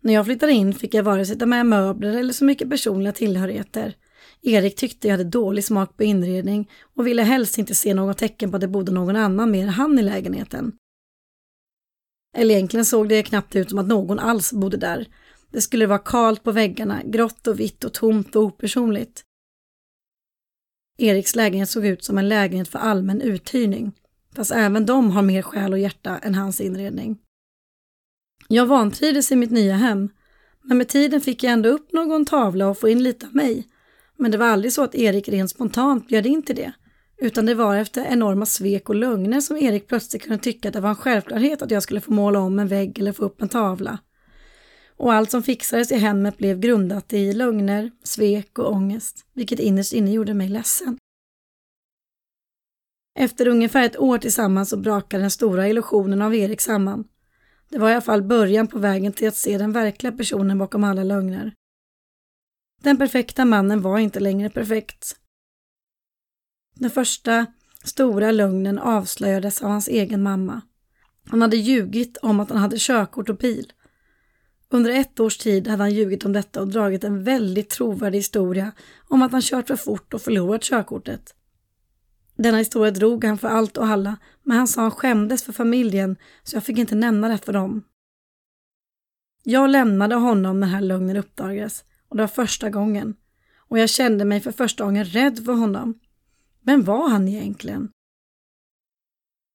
[0.00, 3.12] När jag flyttade in fick jag vare sig ta med möbler eller så mycket personliga
[3.12, 3.96] tillhörigheter.
[4.42, 8.50] Erik tyckte jag hade dålig smak på inredning och ville helst inte se något tecken
[8.50, 10.72] på att det bodde någon annan mer än han i lägenheten.
[12.36, 15.06] Eller egentligen såg det knappt ut som att någon alls bodde där.
[15.50, 19.24] Det skulle vara kalt på väggarna, grått och vitt och tomt och opersonligt.
[20.98, 23.92] Eriks lägenhet såg ut som en lägenhet för allmän uthyrning,
[24.34, 27.18] fast även de har mer själ och hjärta än hans inredning.
[28.48, 30.08] Jag vantrivdes i mitt nya hem,
[30.62, 33.68] men med tiden fick jag ändå upp någon tavla och få in lite av mig.
[34.18, 36.72] Men det var aldrig så att Erik rent spontant bjöd in till det,
[37.18, 40.80] utan det var efter enorma svek och lögner som Erik plötsligt kunde tycka att det
[40.80, 43.48] var en självklarhet att jag skulle få måla om en vägg eller få upp en
[43.48, 43.98] tavla.
[44.96, 49.92] Och allt som fixades i hemmet blev grundat i lögner, svek och ångest, vilket innerst
[49.92, 50.98] inne gjorde mig ledsen.
[53.14, 57.04] Efter ungefär ett år tillsammans så brakade den stora illusionen av Erik samman.
[57.68, 60.84] Det var i alla fall början på vägen till att se den verkliga personen bakom
[60.84, 61.54] alla lögner.
[62.82, 65.16] Den perfekta mannen var inte längre perfekt.
[66.74, 67.46] Den första
[67.84, 70.60] stora lögnen avslöjades av hans egen mamma.
[71.26, 73.72] Han hade ljugit om att han hade körkort och bil.
[74.68, 78.72] Under ett års tid hade han ljugit om detta och dragit en väldigt trovärdig historia
[79.08, 81.34] om att han kört för fort och förlorat körkortet.
[82.36, 86.16] Denna historia drog han för allt och alla, men han sa han skämdes för familjen
[86.42, 87.84] så jag fick inte nämna det för dem.
[89.42, 93.16] Jag lämnade honom när den här lögnen uppdagades och det var första gången.
[93.56, 95.98] Och jag kände mig för första gången rädd för honom.
[96.62, 97.90] Vem var han egentligen?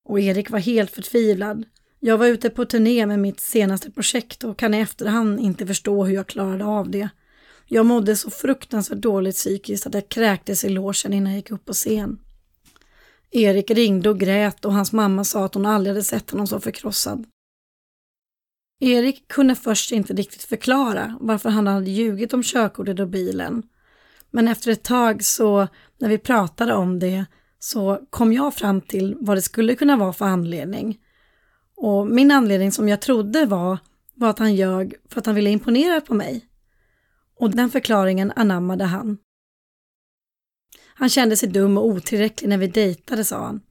[0.05, 1.65] Och Erik var helt förtvivlad.
[1.99, 6.05] Jag var ute på turné med mitt senaste projekt och kan i efterhand inte förstå
[6.05, 7.09] hur jag klarade av det.
[7.65, 11.65] Jag mådde så fruktansvärt dåligt psykiskt att jag kräktes i låsen innan jag gick upp
[11.65, 12.19] på scen.
[13.31, 16.59] Erik ringde och grät och hans mamma sa att hon aldrig hade sett honom så
[16.59, 17.25] förkrossad.
[18.79, 23.63] Erik kunde först inte riktigt förklara varför han hade ljugit om körkortet och bilen.
[24.31, 27.25] Men efter ett tag så, när vi pratade om det,
[27.59, 30.97] så kom jag fram till vad det skulle kunna vara för anledning.
[31.75, 33.77] Och min anledning som jag trodde var,
[34.13, 36.45] var att han ljög för att han ville imponera på mig.
[37.39, 39.17] Och den förklaringen anammade han.
[40.99, 43.62] Han kände sig dum och otillräcklig när vi dejtade, sa han.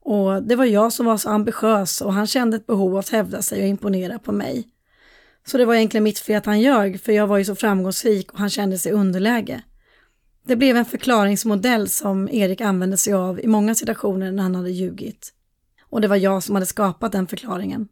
[0.00, 3.08] Och det var jag som var så ambitiös och han kände ett behov av att
[3.08, 4.68] hävda sig och imponera på mig.
[5.46, 8.32] Så det var egentligen mitt fel att han ljög, för jag var ju så framgångsrik
[8.32, 9.62] och han kände sig underläge.
[10.46, 14.70] Det blev en förklaringsmodell som Erik använde sig av i många situationer när han hade
[14.70, 15.32] ljugit.
[15.90, 17.88] Och det var jag som hade skapat den förklaringen.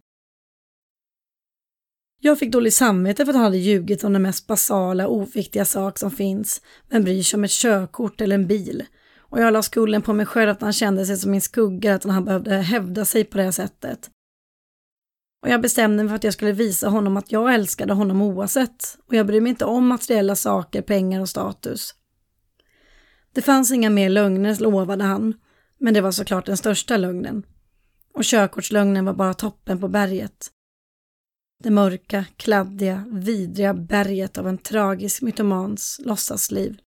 [2.27, 5.99] Jag fick dåligt samvete för att han hade ljugit om den mest basala, oviktiga sak
[5.99, 6.61] som finns.
[6.89, 8.85] Vem bryr sig om ett körkort eller en bil?
[9.19, 12.05] Och jag la skulden på mig själv att han kände sig som min skugga, att
[12.05, 14.11] han behövde hävda sig på det sättet.
[15.43, 18.99] Och jag bestämde mig för att jag skulle visa honom att jag älskade honom oavsett.
[19.09, 21.95] Och jag bryr mig inte om materiella saker, pengar och status.
[23.35, 25.35] Det fanns inga mer lögner, lovade han.
[25.79, 27.43] Men det var såklart den största lögnen.
[28.15, 30.51] Och körkortslögnen var bara toppen på berget.
[31.65, 36.79] Det mörka, kladdiga, vidriga berget av en tragisk mytomans låtsasliv.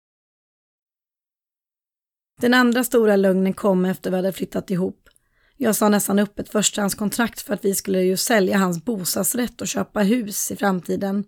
[2.41, 5.09] Den andra stora lögnen kom efter vi hade flyttat ihop.
[5.55, 9.67] Jag sa nästan upp ett förstahandskontrakt för att vi skulle ju sälja hans bostadsrätt och
[9.67, 11.23] köpa hus i framtiden.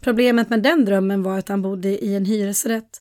[0.00, 2.98] Problemet med den drömmen var att han bodde i en hyresrätt.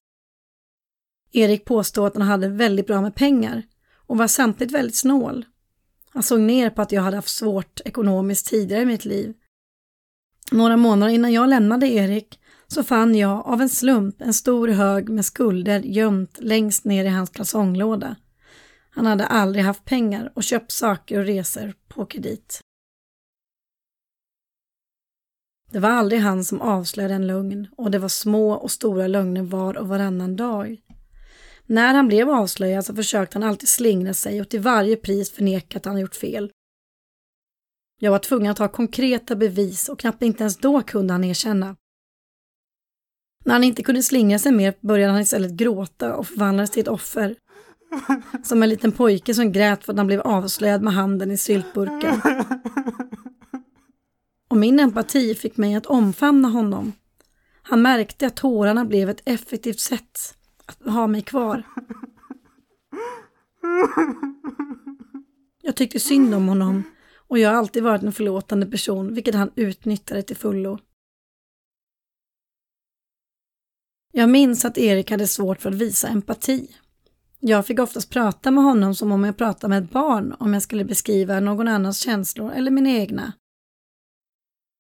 [1.32, 3.64] Erik påstod att han hade väldigt bra med pengar
[3.96, 5.46] och var samtidigt väldigt snål.
[6.10, 9.34] Han såg ner på att jag hade haft svårt ekonomiskt tidigare i mitt liv.
[10.52, 15.10] Några månader innan jag lämnade Erik så fann jag av en slump en stor hög
[15.10, 18.16] med skulder gömt längst ner i hans kalsonglåda.
[18.90, 22.62] Han hade aldrig haft pengar och köpt saker och resor på kredit.
[25.72, 29.44] Det var aldrig han som avslöjade en lögn och det var små och stora lögner
[29.44, 30.82] var och varannan dag.
[31.66, 35.78] När han blev avslöjad så försökte han alltid slingra sig och till varje pris förneka
[35.78, 36.52] att han gjort fel.
[38.00, 41.76] Jag var tvungen att ha konkreta bevis och knappt inte ens då kunde han erkänna.
[43.46, 46.88] När han inte kunde slingra sig mer började han istället gråta och förvandlades till ett
[46.88, 47.36] offer.
[48.44, 52.22] Som en liten pojke som grät för att han blev avslöjad med handen i syltburken.
[54.50, 56.94] Och min empati fick mig att omfamna honom.
[57.62, 61.64] Han märkte att tårarna blev ett effektivt sätt att ha mig kvar.
[65.62, 66.84] Jag tyckte synd om honom
[67.36, 70.80] och jag har alltid varit en förlåtande person, vilket han utnyttjade till fullo.
[74.14, 76.76] Jag minns att Erik hade svårt för att visa empati.
[77.40, 80.64] Jag fick oftast prata med honom som om jag pratade med ett barn om jag
[80.64, 83.34] skulle beskriva någon annans känslor eller mina egna.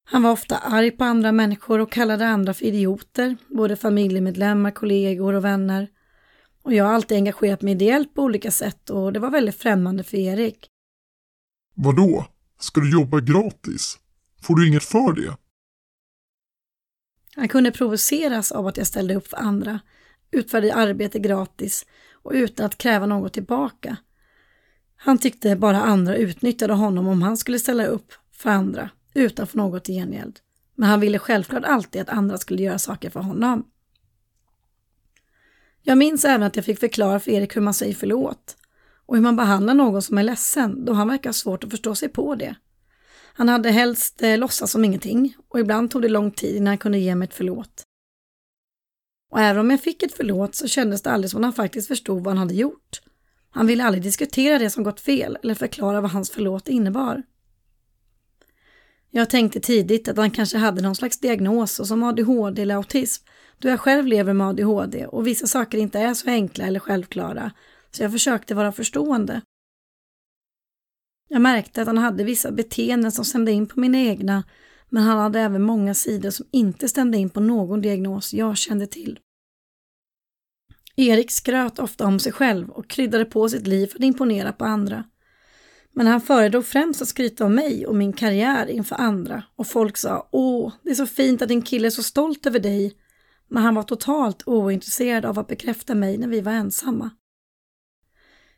[0.05, 5.33] Han var ofta arg på andra människor och kallade andra för idioter, både familjemedlemmar, kollegor
[5.33, 5.87] och vänner.
[6.63, 10.03] Och jag har alltid engagerat mig ideellt på olika sätt och det var väldigt främmande
[10.03, 10.69] för Erik.
[11.75, 12.25] Vadå?
[12.59, 13.99] Ska du jobba gratis?
[14.41, 15.37] Får du inget för det?
[17.35, 19.79] Han kunde provoceras av att jag ställde upp för andra,
[20.31, 23.97] utförde arbete gratis och utan att kräva något tillbaka.
[24.95, 29.49] Han tyckte bara andra utnyttjade honom om han skulle ställa upp för andra utan att
[29.49, 30.39] få något i gengäld.
[30.75, 33.65] Men han ville självklart alltid att andra skulle göra saker för honom.
[35.81, 38.57] Jag minns även att jag fick förklara för Erik hur man säger förlåt
[39.05, 41.95] och hur man behandlar någon som är ledsen då han verkar ha svårt att förstå
[41.95, 42.55] sig på det.
[43.33, 46.77] Han hade helst eh, låtsas som ingenting och ibland tog det lång tid innan han
[46.77, 47.83] kunde ge mig ett förlåt.
[49.31, 51.87] Och även om jag fick ett förlåt så kändes det aldrig som att han faktiskt
[51.87, 53.01] förstod vad han hade gjort.
[53.49, 57.23] Han ville aldrig diskutera det som gått fel eller förklara vad hans förlåt innebar.
[59.09, 63.25] Jag tänkte tidigt att han kanske hade någon slags diagnos som ADHD eller autism
[63.59, 67.51] då jag själv lever med ADHD och vissa saker inte är så enkla eller självklara
[67.95, 69.41] så jag försökte vara förstående.
[71.27, 74.43] Jag märkte att han hade vissa beteenden som stämde in på mina egna
[74.89, 78.87] men han hade även många sidor som inte stämde in på någon diagnos jag kände
[78.87, 79.19] till.
[80.95, 84.65] Erik skröt ofta om sig själv och kryddade på sitt liv för att imponera på
[84.65, 85.03] andra.
[85.91, 89.97] Men han föredrog främst att skryta om mig och min karriär inför andra och folk
[89.97, 92.97] sa Åh, det är så fint att din kille är så stolt över dig.
[93.47, 97.09] Men han var totalt ointresserad av att bekräfta mig när vi var ensamma.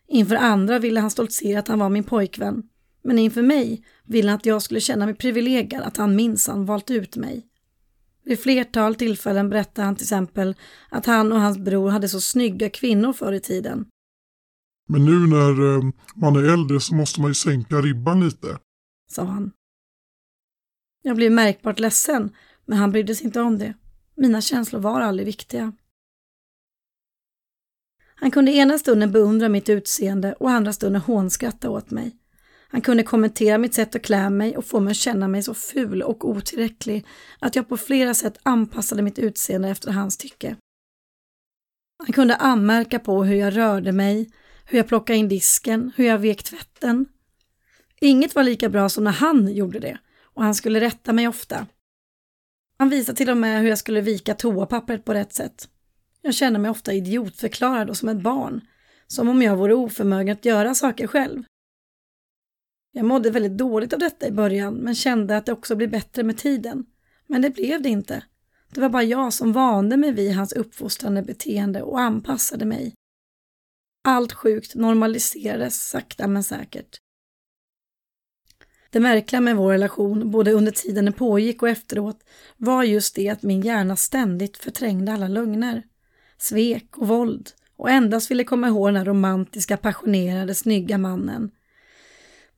[0.07, 2.63] Inför andra ville han stoltsera att han var min pojkvän,
[3.03, 6.91] men inför mig ville han att jag skulle känna mig privilegierad att han minsann valt
[6.91, 7.47] ut mig.
[8.23, 10.55] Vid flertal tillfällen berättade han till exempel
[10.89, 13.85] att han och hans bror hade så snygga kvinnor förr i tiden.
[14.89, 15.83] Men nu när eh,
[16.15, 18.59] man är äldre så måste man ju sänka ribban lite.
[19.11, 19.51] Sa han.
[21.03, 23.73] Jag blev märkbart ledsen, men han brydde sig inte om det.
[24.15, 25.73] Mina känslor var aldrig viktiga.
[28.19, 32.15] Han kunde ena stunden beundra mitt utseende och andra stunden hånskratta åt mig.
[32.69, 35.53] Han kunde kommentera mitt sätt att klä mig och få mig att känna mig så
[35.53, 37.05] ful och otillräcklig
[37.39, 40.55] att jag på flera sätt anpassade mitt utseende efter hans tycke.
[42.03, 44.31] Han kunde anmärka på hur jag rörde mig,
[44.65, 47.05] hur jag plockade in disken, hur jag vek tvätten.
[48.01, 51.67] Inget var lika bra som när han gjorde det och han skulle rätta mig ofta.
[52.77, 55.69] Han visade till och med hur jag skulle vika toapappret på rätt sätt.
[56.27, 58.61] Jag kände mig ofta idiotförklarad och som ett barn,
[59.07, 61.43] som om jag vore oförmögen att göra saker själv.
[62.91, 66.23] Jag mådde väldigt dåligt av detta i början men kände att det också blev bättre
[66.23, 66.85] med tiden.
[67.27, 68.23] Men det blev det inte.
[68.73, 72.93] Det var bara jag som vande mig vid hans uppfostrande beteende och anpassade mig.
[74.03, 76.97] Allt sjukt normaliserades sakta men säkert.
[78.89, 82.23] Det märkliga med vår relation, både under tiden den pågick och efteråt,
[82.57, 85.83] var just det att min hjärna ständigt förträngde alla lögner,
[86.37, 91.51] svek och våld och endast ville komma ihåg den här romantiska, passionerade, snygga mannen.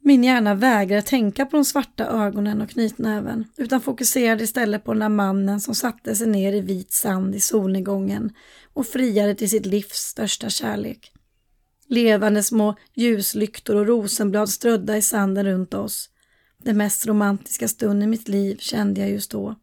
[0.02, 5.00] Min hjärna vägrade tänka på de svarta ögonen och knytnäven utan fokuserade istället på den
[5.00, 8.32] där mannen som satte sig ner i vit sand i solnedgången
[8.74, 11.12] och friade till sitt livs största kärlek.
[11.88, 16.10] Levande små ljuslyktor och rosenblad strödda i sanden runt oss.
[16.64, 19.56] Den mest romantiska stunden i mitt liv kände jag just då.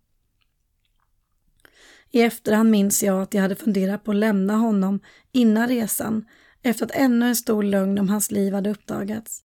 [2.16, 5.00] I efterhand minns jag att jag hade funderat på att lämna honom
[5.32, 6.24] innan resan
[6.62, 9.40] efter att ännu en stor lögn om hans liv hade uppdagats.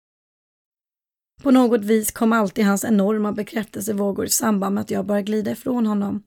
[1.42, 5.50] På något vis kom alltid hans enorma bekräftelsevågor i samband med att jag började glida
[5.50, 6.22] ifrån honom.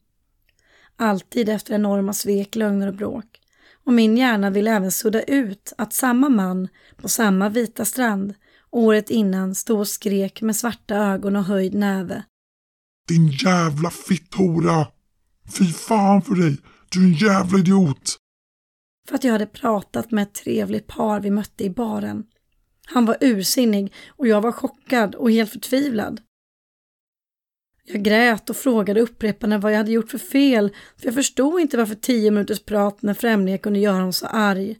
[0.95, 3.41] Alltid efter enorma svek, lögner och bråk.
[3.83, 8.33] Och min hjärna ville även sudda ut att samma man på samma vita strand
[8.71, 12.23] året innan stod och skrek med svarta ögon och höjd näve.
[13.07, 14.87] Din jävla fitthora!
[15.57, 16.57] Fy fan för dig!
[16.89, 18.17] Du är en jävla idiot!
[19.07, 22.23] För att jag hade pratat med ett trevligt par vi mötte i baren.
[22.85, 26.21] Han var ursinnig och jag var chockad och helt förtvivlad.
[27.85, 31.77] Jag grät och frågade upprepande vad jag hade gjort för fel, för jag förstod inte
[31.77, 34.77] varför tio minuters prat med främlingar kunde göra honom så arg.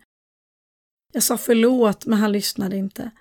[1.14, 3.12] Jag sa förlåt, men han lyssnade inte.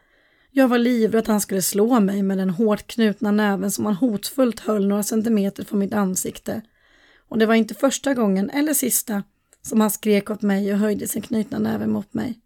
[0.51, 3.95] Jag var livrädd att han skulle slå mig med den hårt knutna näven som han
[3.95, 6.63] hotfullt höll några centimeter från mitt ansikte.
[7.29, 9.23] Och det var inte första gången, eller sista,
[9.63, 12.41] som han skrek åt mig och höjde sin knutna näve mot mig.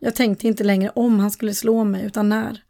[0.00, 2.62] Jag tänkte inte längre om han skulle slå mig, utan när.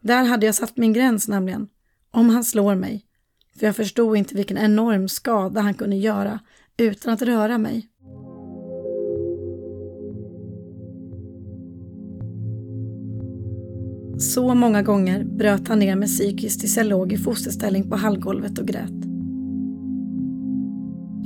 [0.00, 1.68] Där hade jag satt min gräns nämligen.
[2.10, 3.04] Om han slår mig.
[3.58, 6.40] För jag förstod inte vilken enorm skada han kunde göra
[6.76, 7.88] utan att röra mig.
[14.18, 18.58] Så många gånger bröt han ner mig psykiskt tills jag låg i fosterställning på hallgolvet
[18.58, 19.07] och grät.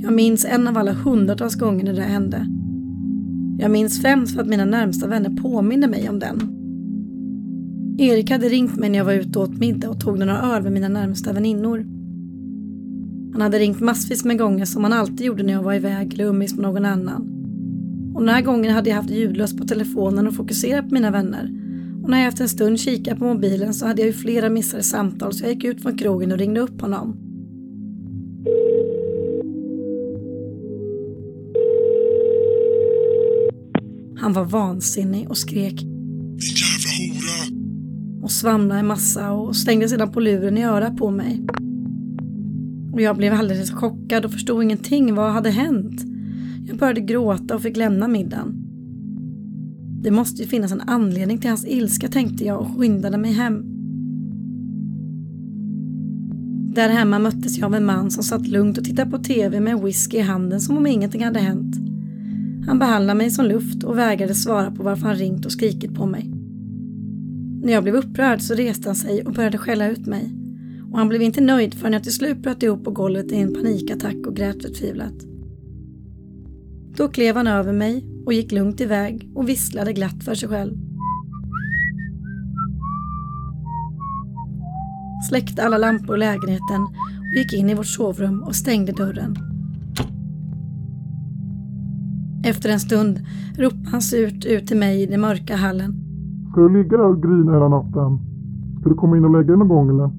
[0.03, 2.47] Jag minns en av alla hundratals gånger när det hände.
[3.59, 6.59] Jag minns främst för att mina närmsta vänner påminner mig om den.
[7.97, 10.63] Erik hade ringt mig när jag var ute och åt middag och tog några öl
[10.63, 11.85] med mina närmsta väninnor.
[13.31, 16.25] Han hade ringt massvis med gånger som han alltid gjorde när jag var iväg eller
[16.25, 17.29] umgicks med någon annan.
[18.15, 21.49] Och den här gången hade jag haft ljudlöst på telefonen och fokuserat på mina vänner.
[22.03, 24.83] Och när jag efter en stund kikade på mobilen så hade jag ju flera missade
[24.83, 27.32] samtal så jag gick ut från krogen och ringde upp honom.
[34.23, 37.63] Han var vansinnig och skrek Din jävla hora!
[38.23, 41.45] och svamlade en massa och slängde sedan på luren i örat på mig.
[42.93, 45.15] Och jag blev alldeles chockad och förstod ingenting.
[45.15, 46.01] Vad hade hänt?
[46.67, 48.55] Jag började gråta och fick lämna middagen.
[50.03, 53.63] Det måste ju finnas en anledning till hans ilska tänkte jag och skyndade mig hem.
[56.75, 59.81] Där hemma möttes jag av en man som satt lugnt och tittade på TV med
[59.81, 61.82] whisky i handen som om ingenting hade hänt.
[62.67, 66.05] Han behandlade mig som luft och vägrade svara på varför han ringt och skrikit på
[66.05, 66.31] mig.
[67.63, 70.35] När jag blev upprörd så reste han sig och började skälla ut mig.
[70.91, 73.53] Och han blev inte nöjd förrän jag till slut bröt ihop på golvet i en
[73.53, 75.13] panikattack och grät förtvivlat.
[76.97, 80.77] Då klev han över mig och gick lugnt iväg och visslade glatt för sig själv.
[85.29, 89.52] Släckte alla lampor i lägenheten och gick in i vårt sovrum och stängde dörren.
[92.43, 93.19] Efter en stund
[93.57, 95.95] ropade han surt ut till mig i den mörka hallen.
[96.51, 98.19] Ska du ligga där och grina hela natten?
[98.79, 100.09] Ska du komma in och lägga dig någon gång eller?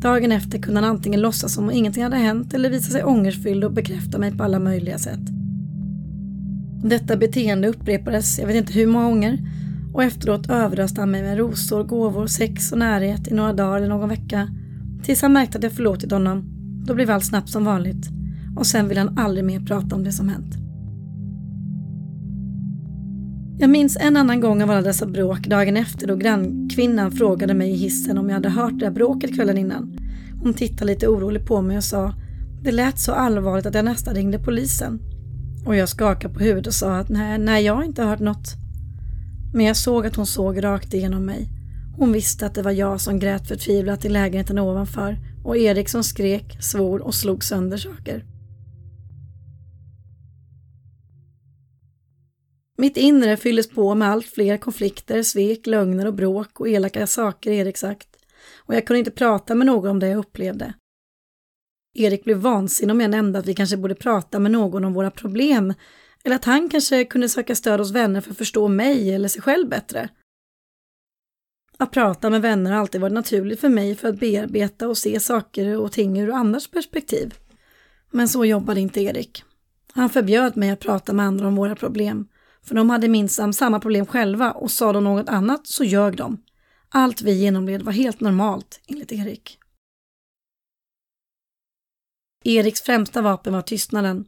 [0.00, 3.64] Dagen efter kunde han antingen låtsas som om ingenting hade hänt eller visa sig ångerfylld
[3.64, 5.20] och bekräfta mig på alla möjliga sätt.
[6.84, 9.38] Detta beteende upprepades, jag vet inte hur många gånger,
[9.92, 13.88] och efteråt överöste han mig med rosor, gåvor, sex och närhet i några dagar eller
[13.88, 14.48] någon vecka.
[15.02, 16.42] Tills han märkte att jag förlåtit honom.
[16.86, 18.21] Då blev allt snabbt som vanligt.
[18.56, 20.56] Och sen vill han aldrig mer prata om det som hänt.
[23.58, 27.70] Jag minns en annan gång av alla dessa bråk dagen efter då grannkvinnan frågade mig
[27.70, 29.96] i hissen om jag hade hört det där bråket kvällen innan.
[30.42, 32.14] Hon tittade lite oroligt på mig och sa
[32.62, 35.00] Det lät så allvarligt att jag nästan ringde polisen.
[35.66, 38.54] Och jag skakade på huvudet och sa att nej, nej, jag har inte hört något.
[39.54, 41.48] Men jag såg att hon såg rakt igenom mig.
[41.96, 46.04] Hon visste att det var jag som grät förtvivlat i lägenheten ovanför och Erik som
[46.04, 48.24] skrek, svor och slog sönder saker.
[52.82, 57.50] Mitt inre fylldes på med allt fler konflikter, svek, lögner och bråk och elaka saker
[57.50, 58.08] Erik sagt.
[58.56, 60.74] Och jag kunde inte prata med någon om det jag upplevde.
[61.94, 65.10] Erik blev vansinnig om jag nämnde att vi kanske borde prata med någon om våra
[65.10, 65.74] problem
[66.24, 69.42] eller att han kanske kunde söka stöd hos vänner för att förstå mig eller sig
[69.42, 70.08] själv bättre.
[71.76, 75.20] Att prata med vänner har alltid varit naturligt för mig för att bearbeta och se
[75.20, 77.34] saker och ting ur andras perspektiv.
[78.10, 79.44] Men så jobbade inte Erik.
[79.92, 82.28] Han förbjöd mig att prata med andra om våra problem,
[82.66, 86.42] för de hade minsann samma problem själva och sa de något annat så ljög de.
[86.88, 89.58] Allt vi genomled var helt normalt, enligt Erik.
[92.44, 94.24] Eriks främsta vapen var tystnaden.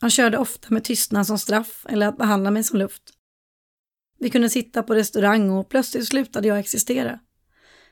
[0.00, 3.02] Han körde ofta med tystnad som straff eller att behandla mig som luft.
[4.18, 7.20] Vi kunde sitta på restaurang och plötsligt slutade jag existera.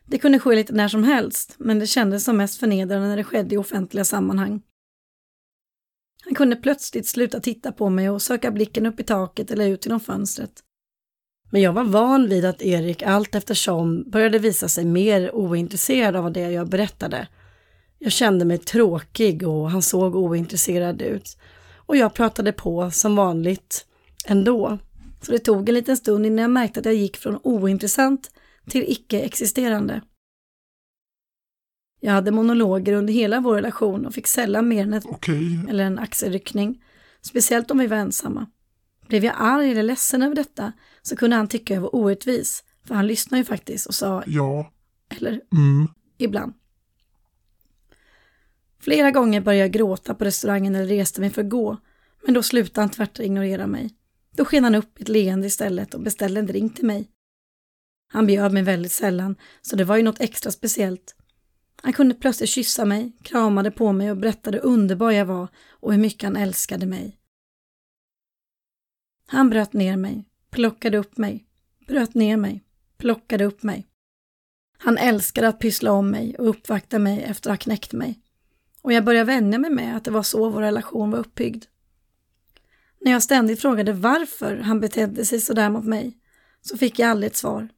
[0.04, 3.24] Det kunde ske lite när som helst, men det kändes som mest förnedrande när det
[3.24, 4.62] skedde i offentliga sammanhang.
[6.28, 9.86] Han kunde plötsligt sluta titta på mig och söka blicken upp i taket eller ut
[9.86, 10.50] genom fönstret.
[11.50, 16.32] Men jag var van vid att Erik allt eftersom började visa sig mer ointresserad av
[16.32, 17.28] det jag berättade.
[17.98, 21.38] Jag kände mig tråkig och han såg ointresserad ut.
[21.76, 23.86] Och jag pratade på som vanligt
[24.26, 24.78] ändå.
[25.22, 28.30] Så det tog en liten stund innan jag märkte att jag gick från ointressant
[28.70, 30.00] till icke-existerande.
[32.00, 35.60] Jag hade monologer under hela vår relation och fick sällan mer än ett Okej.
[35.68, 36.82] eller en axelryckning.
[37.20, 38.46] Speciellt om vi var ensamma.
[39.08, 40.72] Blev jag arg eller ledsen över detta
[41.02, 42.64] så kunde han tycka jag var orättvis.
[42.84, 44.72] För han lyssnade ju faktiskt och sa Ja.
[45.08, 45.88] eller Mm.
[46.18, 46.52] ibland.
[48.80, 51.76] Flera gånger började jag gråta på restaurangen eller reste mig för att gå.
[52.24, 53.90] Men då slutade han tvärt ignorera mig.
[54.36, 57.08] Då sken han upp ett leende istället och beställde en drink till mig.
[58.12, 61.14] Han bjöd mig väldigt sällan, så det var ju något extra speciellt.
[61.82, 65.92] Han kunde plötsligt kyssa mig, kramade på mig och berättade hur underbar jag var och
[65.92, 67.18] hur mycket han älskade mig.
[69.26, 71.46] Han bröt ner mig, plockade upp mig,
[71.86, 72.64] bröt ner mig,
[72.98, 73.86] plockade upp mig.
[74.78, 78.20] Han älskade att pyssla om mig och uppvakta mig efter att ha knäckt mig.
[78.82, 81.64] Och jag började vänja mig med att det var så vår relation var uppbyggd.
[83.00, 86.18] När jag ständigt frågade varför han betedde sig sådär mot mig
[86.60, 87.68] så fick jag aldrig ett svar.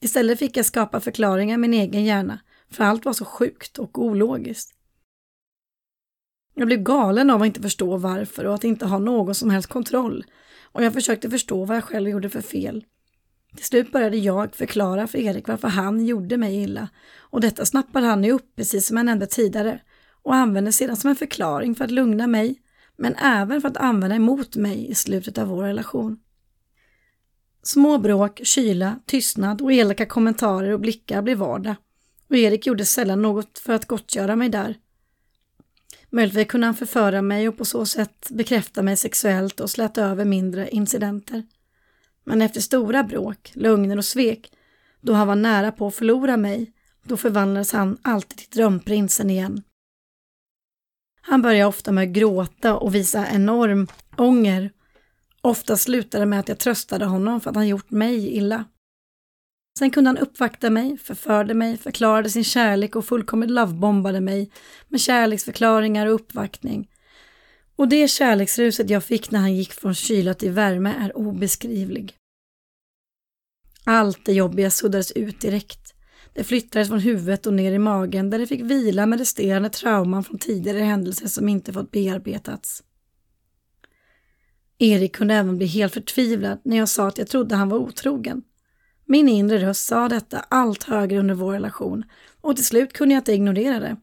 [0.00, 2.40] Istället fick jag skapa förklaringar i min egen hjärna
[2.70, 4.74] för allt var så sjukt och ologiskt.
[6.54, 9.68] Jag blev galen av att inte förstå varför och att inte ha någon som helst
[9.68, 10.24] kontroll
[10.72, 12.84] och jag försökte förstå vad jag själv gjorde för fel.
[13.56, 16.88] Till slut började jag förklara för Erik varför han gjorde mig illa
[17.18, 19.80] och detta snappade han ju upp precis som jag nämnde tidigare
[20.22, 22.62] och använde sedan som en förklaring för att lugna mig
[22.96, 26.18] men även för att använda emot mig i slutet av vår relation.
[27.62, 31.74] Små bråk, kyla, tystnad och elaka kommentarer och blickar blev vardag
[32.28, 34.76] och Erik gjorde sällan något för att gottgöra mig där.
[36.10, 40.24] Möjligtvis kunde han förföra mig och på så sätt bekräfta mig sexuellt och släta över
[40.24, 41.42] mindre incidenter.
[42.24, 44.52] Men efter stora bråk, lögner och svek,
[45.00, 46.72] då han var nära på att förlora mig,
[47.02, 49.62] då förvandlades han alltid till drömprinsen igen.
[51.20, 54.70] Han började ofta med att gråta och visa enorm ånger.
[55.40, 58.64] Ofta slutade med att jag tröstade honom för att han gjort mig illa.
[59.78, 64.50] Sen kunde han uppvakta mig, förförde mig, förklarade sin kärlek och fullkomligt lovebombade mig
[64.88, 66.88] med kärleksförklaringar och uppvaktning.
[67.76, 72.16] Och det kärleksruset jag fick när han gick från kyla till värme är obeskrivlig.
[73.84, 75.94] Allt det jobbiga suddades ut direkt.
[76.32, 80.24] Det flyttades från huvudet och ner i magen där det fick vila med resterande trauman
[80.24, 82.82] från tidigare händelser som inte fått bearbetats.
[84.78, 88.42] Erik kunde även bli helt förtvivlad när jag sa att jag trodde han var otrogen.
[89.10, 92.04] Min inre röst sa detta allt högre under vår relation
[92.40, 93.96] och till slut kunde jag inte ignorera det.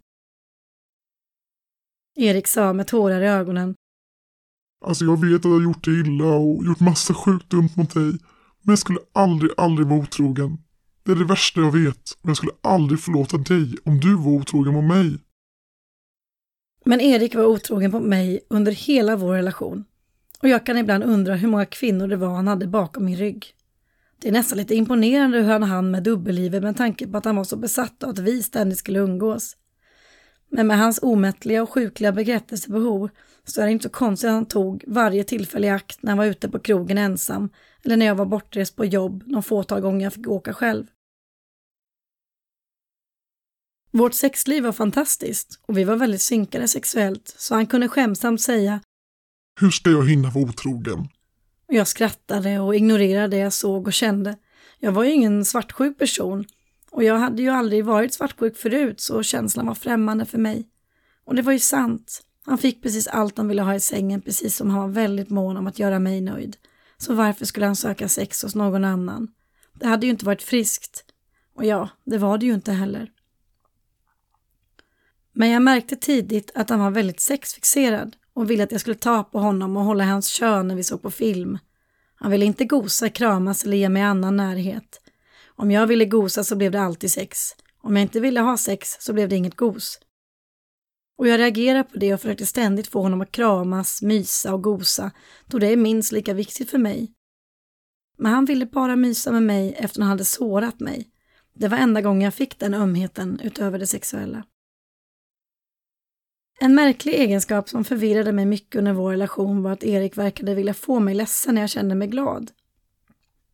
[2.16, 3.76] Erik sa med tårar i ögonen.
[4.86, 7.94] Alltså jag vet att jag har gjort dig illa och gjort massa sjukt dumt mot
[7.94, 8.12] dig.
[8.62, 10.58] Men jag skulle aldrig, aldrig vara otrogen.
[11.04, 14.32] Det är det värsta jag vet och jag skulle aldrig förlåta dig om du var
[14.32, 15.20] otrogen mot mig.
[16.86, 19.86] Men Erik var otrogen mot mig under hela vår relation.
[20.40, 23.55] Och jag kan ibland undra hur många kvinnor det var han hade bakom min rygg.
[24.22, 27.36] Det är nästan lite imponerande hur han hann med dubbellivet med tanke på att han
[27.36, 29.58] var så besatt av att vi ständigt skulle umgås.
[30.50, 33.10] Men med hans omättliga och sjukliga bekräftelsebehov
[33.44, 36.18] så är det inte så konstigt att han tog varje tillfälle i akt när han
[36.18, 37.50] var ute på krogen ensam
[37.84, 40.86] eller när jag var bortrest på jobb de fåtal gånger jag fick åka själv.
[43.92, 48.80] Vårt sexliv var fantastiskt och vi var väldigt synkade sexuellt så han kunde skämsamt säga
[49.62, 51.08] Hur ska jag hinna vara otrogen?
[51.68, 54.38] Jag skrattade och ignorerade det jag såg och kände.
[54.80, 56.46] Jag var ju ingen svartsjuk person
[56.92, 60.70] och jag hade ju aldrig varit svartsjuk förut så känslan var främmande för mig.
[61.26, 62.22] Och det var ju sant.
[62.46, 65.58] Han fick precis allt han ville ha i sängen precis som han var väldigt mån
[65.58, 66.58] om att göra mig nöjd.
[66.98, 69.28] Så varför skulle han söka sex hos någon annan?
[69.80, 71.06] Det hade ju inte varit friskt.
[71.56, 73.12] Och ja, det var det ju inte heller.
[75.34, 79.24] Men jag märkte tidigt att han var väldigt sexfixerad och ville att jag skulle ta
[79.24, 81.58] på honom och hålla hans kön när vi såg på film.
[82.16, 85.02] Han ville inte gosa, kramas eller ge mig annan närhet.
[85.56, 87.56] Om jag ville gosa så blev det alltid sex.
[87.82, 90.00] Om jag inte ville ha sex så blev det inget gos.
[91.18, 95.12] Och jag reagerade på det och försökte ständigt få honom att kramas, mysa och gosa,
[95.46, 97.12] då det är minst lika viktigt för mig.
[98.18, 101.10] Men han ville bara mysa med mig efter han hade sårat mig.
[101.54, 104.44] Det var enda gången jag fick den ömheten utöver det sexuella.
[106.60, 110.74] En märklig egenskap som förvirrade mig mycket under vår relation var att Erik verkade vilja
[110.74, 112.52] få mig ledsen när jag kände mig glad.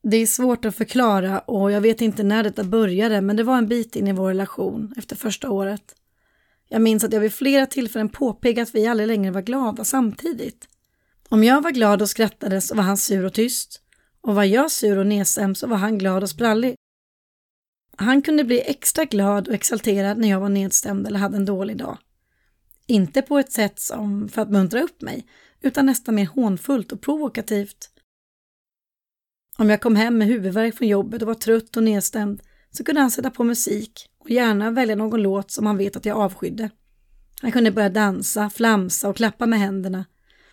[0.03, 3.57] Det är svårt att förklara och jag vet inte när detta började men det var
[3.57, 5.95] en bit in i vår relation efter första året.
[6.69, 10.67] Jag minns att jag vid flera tillfällen påpekade att vi aldrig längre var glada samtidigt.
[11.29, 13.81] Om jag var glad och skrattade så var han sur och tyst.
[14.21, 16.75] Och var jag sur och nedstämd så var han glad och sprallig.
[17.97, 21.77] Han kunde bli extra glad och exalterad när jag var nedstämd eller hade en dålig
[21.77, 21.97] dag.
[22.91, 25.25] Inte på ett sätt som för att muntra upp mig,
[25.61, 27.89] utan nästan mer hånfullt och provokativt.
[29.57, 33.01] Om jag kom hem med huvudvärk från jobbet och var trött och nedstämd så kunde
[33.01, 36.69] han sätta på musik och gärna välja någon låt som han vet att jag avskydde.
[37.41, 40.05] Han kunde börja dansa, flamsa och klappa med händerna.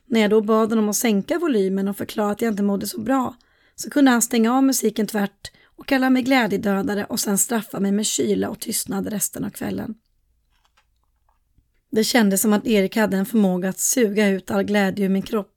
[0.07, 3.01] När jag då bad honom att sänka volymen och förklara att jag inte mådde så
[3.01, 3.35] bra
[3.75, 7.93] så kunde han stänga av musiken tvärt och kalla mig glädjedödare och sen straffa mig
[7.93, 9.95] med kyla och tystnad resten av kvällen.
[11.91, 15.23] Det kändes som att Erik hade en förmåga att suga ut all glädje ur min
[15.23, 15.55] kropp.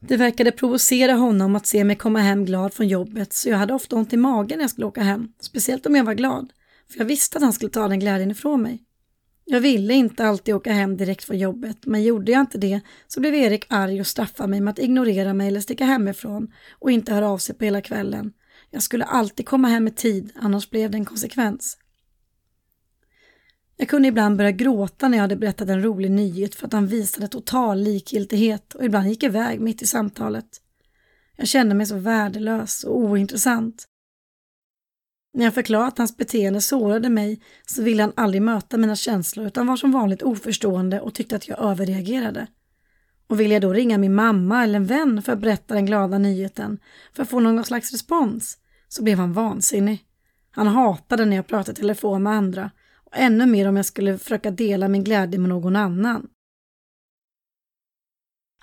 [0.00, 3.74] Det verkade provocera honom att se mig komma hem glad från jobbet så jag hade
[3.74, 6.52] ofta ont i magen när jag skulle åka hem, speciellt om jag var glad,
[6.92, 8.82] för jag visste att han skulle ta den glädjen ifrån mig.
[9.44, 13.20] Jag ville inte alltid åka hem direkt från jobbet, men gjorde jag inte det så
[13.20, 17.14] blev Erik arg och straffade mig med att ignorera mig eller sticka hemifrån och inte
[17.14, 18.32] höra av sig på hela kvällen.
[18.70, 21.78] Jag skulle alltid komma hem i tid, annars blev det en konsekvens.
[23.76, 26.86] Jag kunde ibland börja gråta när jag hade berättat en rolig nyhet för att han
[26.86, 30.60] visade total likgiltighet och ibland gick iväg mitt i samtalet.
[31.36, 33.84] Jag kände mig så värdelös och ointressant.
[35.34, 39.46] När jag förklarade att hans beteende sårade mig så ville han aldrig möta mina känslor
[39.46, 42.46] utan var som vanligt oförstående och tyckte att jag överreagerade.
[43.26, 46.18] Och ville jag då ringa min mamma eller en vän för att berätta den glada
[46.18, 46.78] nyheten
[47.12, 48.58] för att få någon slags respons
[48.88, 50.04] så blev han vansinnig.
[50.50, 52.70] Han hatade när jag pratade telefon med andra
[53.14, 56.28] ännu mer om jag skulle försöka dela min glädje med någon annan.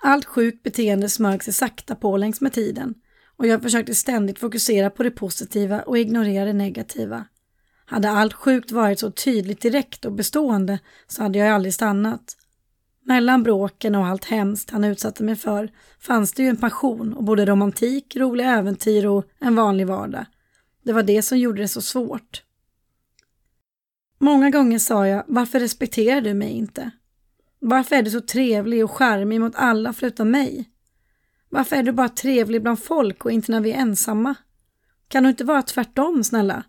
[0.02, 2.94] Allt sjukt beteende smög sig sakta på längs med tiden
[3.36, 7.24] och jag försökte ständigt fokusera på det positiva och ignorera det negativa.
[7.84, 12.36] Hade allt sjukt varit så tydligt direkt och bestående så hade jag aldrig stannat.
[13.04, 17.24] Mellan bråken och allt hemskt han utsatte mig för fanns det ju en passion och
[17.24, 20.26] både romantik, roliga äventyr och en vanlig vardag.
[20.84, 22.42] Det var det som gjorde det så svårt.
[24.24, 26.90] Många gånger sa jag, varför respekterar du mig inte?
[27.58, 30.70] Varför är du så trevlig och charmig mot alla förutom mig?
[31.48, 34.34] Varför är du bara trevlig bland folk och inte när vi är ensamma?
[35.08, 36.64] Kan du inte vara tvärtom, snälla?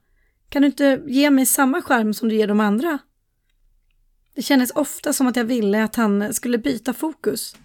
[0.49, 2.99] Kan du inte ge mig samma charm som du ger de andra?
[4.36, 7.56] Det kändes ofta som att jag ville att han skulle byta fokus.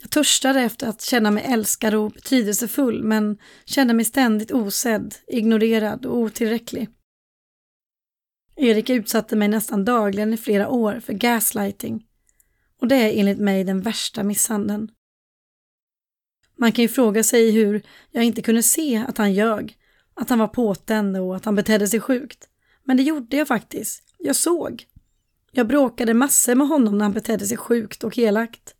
[0.00, 6.06] Jag törstade efter att känna mig älskad och betydelsefull men kände mig ständigt osedd, ignorerad
[6.06, 6.88] och otillräcklig.
[8.58, 12.04] Erik utsatte mig nästan dagligen i flera år för gaslighting
[12.80, 14.88] och det är enligt mig den värsta misshandeln.
[16.56, 19.76] Man kan ju fråga sig hur jag inte kunde se att han ljög,
[20.14, 22.48] att han var påtänd och att han betedde sig sjukt.
[22.84, 24.02] Men det gjorde jag faktiskt.
[24.18, 24.84] Jag såg.
[25.52, 28.74] Jag bråkade massor med honom när han betedde sig sjukt och elakt.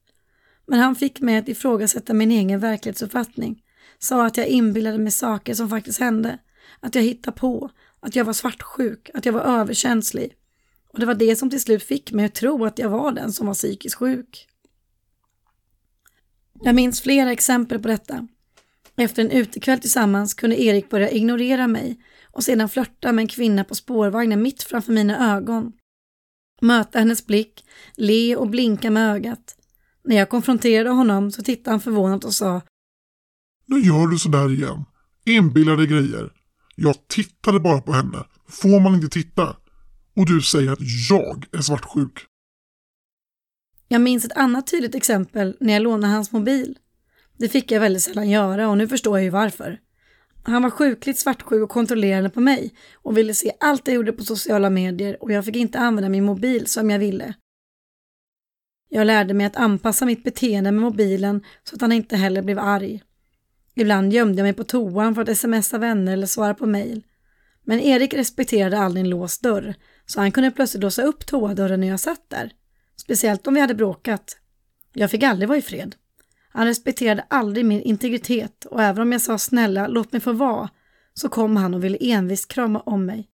[0.66, 3.62] Men han fick mig att ifrågasätta min egen verklighetsuppfattning.
[3.98, 6.38] Sa att jag inbillade mig saker som faktiskt hände.
[6.80, 7.70] Att jag hittade på.
[8.00, 9.10] Att jag var svartsjuk.
[9.14, 10.34] Att jag var överkänslig.
[10.92, 13.32] Och det var det som till slut fick mig att tro att jag var den
[13.32, 14.48] som var psykiskt sjuk.
[16.60, 18.28] Jag minns flera exempel på detta.
[18.96, 22.00] Efter en utekväll tillsammans kunde Erik börja ignorera mig
[22.32, 25.72] och sedan flörta med en kvinna på spårvagnen mitt framför mina ögon.
[26.60, 27.64] Möta hennes blick,
[27.96, 29.56] le och blinka med ögat.
[30.04, 32.60] När jag konfronterade honom så tittade han förvånat och sa
[33.66, 34.84] Nu gör du sådär igen.
[35.24, 36.37] Inbillade grejer.
[36.80, 38.24] Jag tittade bara på henne.
[38.48, 39.56] Får man inte titta?
[40.16, 40.78] Och du säger att
[41.10, 42.26] jag är svartsjuk.
[43.88, 46.78] Jag minns ett annat tydligt exempel när jag lånade hans mobil.
[47.38, 49.80] Det fick jag väldigt sällan göra och nu förstår jag ju varför.
[50.42, 54.24] Han var sjukligt svartsjuk och kontrollerande på mig och ville se allt jag gjorde på
[54.24, 57.34] sociala medier och jag fick inte använda min mobil som jag ville.
[58.88, 62.58] Jag lärde mig att anpassa mitt beteende med mobilen så att han inte heller blev
[62.58, 63.02] arg.
[63.80, 67.02] Ibland gömde jag mig på toan för att smsa vänner eller svara på mejl.
[67.64, 69.74] Men Erik respekterade aldrig en låst dörr,
[70.06, 72.52] så han kunde plötsligt låsa upp toadörren när jag satt där.
[72.96, 74.36] Speciellt om vi hade bråkat.
[74.92, 75.96] Jag fick aldrig vara i fred.
[76.48, 80.68] Han respekterade aldrig min integritet och även om jag sa snälla, låt mig få vara,
[81.14, 83.28] så kom han och ville envist krama om mig.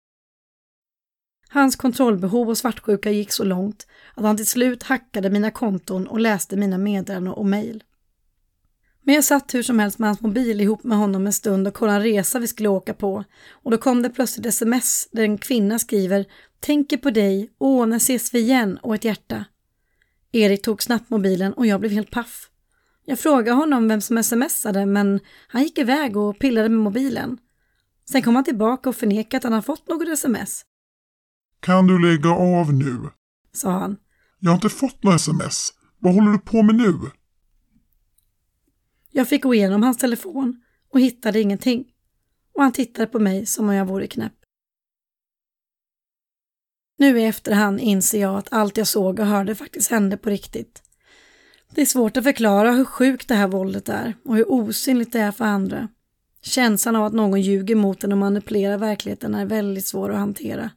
[1.48, 6.20] Hans kontrollbehov och svartsjuka gick så långt att han till slut hackade mina konton och
[6.20, 7.82] läste mina meddelanden och mejl.
[9.04, 11.74] Men jag satt hur som helst med hans mobil ihop med honom en stund och
[11.74, 15.38] kollade en resa vi skulle åka på och då kom det plötsligt sms där en
[15.38, 16.26] kvinna skriver
[16.60, 19.44] Tänker på dig, åh när ses vi igen och ett hjärta.
[20.32, 22.50] Erik tog snabbt mobilen och jag blev helt paff.
[23.04, 27.38] Jag frågade honom vem som smsade men han gick iväg och pillade med mobilen.
[28.10, 30.64] Sen kom han tillbaka och förnekade att han har fått något sms.
[31.60, 33.10] Kan du lägga av nu?
[33.52, 33.96] Sa han.
[34.38, 35.72] Jag har inte fått något sms.
[35.98, 36.92] Vad håller du på med nu?
[39.16, 41.84] Jag fick gå igenom hans telefon och hittade ingenting.
[42.54, 44.32] Och han tittade på mig som om jag vore knäpp.
[46.98, 50.82] Nu i efterhand inser jag att allt jag såg och hörde faktiskt hände på riktigt.
[51.74, 55.20] Det är svårt att förklara hur sjukt det här våldet är och hur osynligt det
[55.20, 55.88] är för andra.
[56.42, 60.70] Känslan av att någon ljuger mot en och manipulerar verkligheten är väldigt svår att hantera.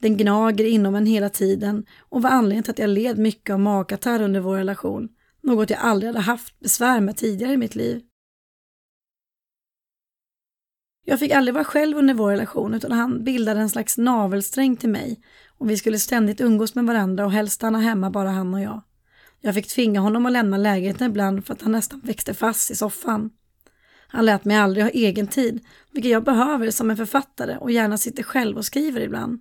[0.00, 3.60] Den gnager inom en hela tiden och var anledningen till att jag led mycket av
[3.60, 5.08] magkatarr under vår relation.
[5.44, 8.02] Något jag aldrig hade haft besvär med tidigare i mitt liv.
[11.04, 14.88] Jag fick aldrig vara själv under vår relation utan han bildade en slags navelsträng till
[14.88, 15.20] mig
[15.58, 18.82] och vi skulle ständigt umgås med varandra och helst stanna hemma bara han och jag.
[19.40, 22.76] Jag fick tvinga honom att lämna lägenheten ibland för att han nästan växte fast i
[22.76, 23.30] soffan.
[24.08, 27.98] Han lät mig aldrig ha egen tid, vilket jag behöver som en författare och gärna
[27.98, 29.40] sitter själv och skriver ibland.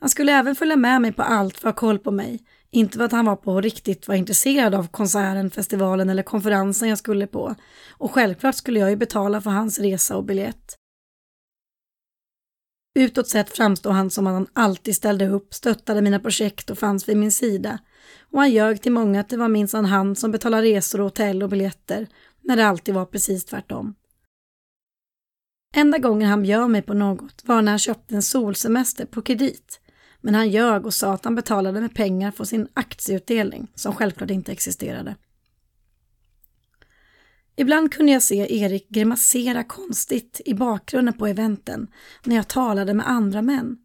[0.00, 2.98] Han skulle även följa med mig på allt för att ha koll på mig, inte
[2.98, 7.26] för att han var på riktigt var intresserad av konserten, festivalen eller konferensen jag skulle
[7.26, 7.54] på.
[7.90, 10.74] Och självklart skulle jag ju betala för hans resa och biljett.
[12.98, 17.08] Utåt sett framstår han som att han alltid ställde upp, stöttade mina projekt och fanns
[17.08, 17.78] vid min sida.
[18.32, 21.48] Och han ljög till många att det var minsann han som betalade resor, hotell och
[21.48, 22.06] biljetter,
[22.40, 23.94] när det alltid var precis tvärtom.
[25.74, 29.80] Enda gången han bjöd mig på något var när han köpte en solsemester på kredit.
[30.20, 34.30] Men han ljög och sa att han betalade med pengar för sin aktieutdelning, som självklart
[34.30, 35.16] inte existerade.
[37.56, 41.88] Ibland kunde jag se Erik grimasera konstigt i bakgrunden på eventen
[42.24, 43.76] när jag talade med andra män.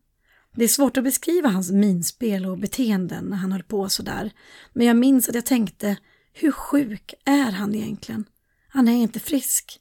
[0.56, 4.32] Det är svårt att beskriva hans minspel och beteenden när han höll på sådär,
[4.74, 5.98] men jag minns att jag tänkte,
[6.34, 8.26] hur sjuk är han egentligen?
[8.68, 9.80] Han är inte frisk.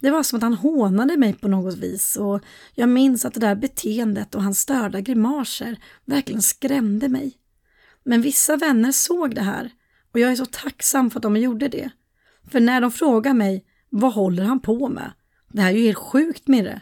[0.00, 2.40] Det var som att han hånade mig på något vis och
[2.74, 7.36] jag minns att det där beteendet och hans störda grimaser verkligen skrämde mig.
[8.04, 9.70] Men vissa vänner såg det här
[10.12, 11.90] och jag är så tacksam för att de gjorde det.
[12.50, 15.12] För när de frågar mig, vad håller han på med?
[15.52, 16.80] Det här är ju helt sjukt Mirre.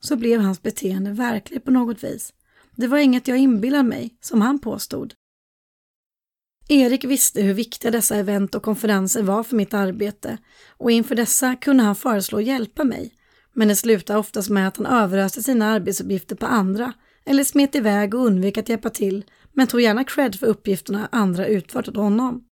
[0.00, 2.32] Så blev hans beteende verkligt på något vis.
[2.76, 5.14] Det var inget jag inbillade mig, som han påstod.
[6.72, 10.38] Erik visste hur viktiga dessa event och konferenser var för mitt arbete
[10.76, 13.14] och inför dessa kunde han föreslå att hjälpa mig.
[13.52, 16.92] Men det slutade oftast med att han överöste sina arbetsuppgifter på andra
[17.24, 21.46] eller smet iväg och undvek att hjälpa till men tog gärna cred för uppgifterna andra
[21.46, 22.44] utfört åt honom.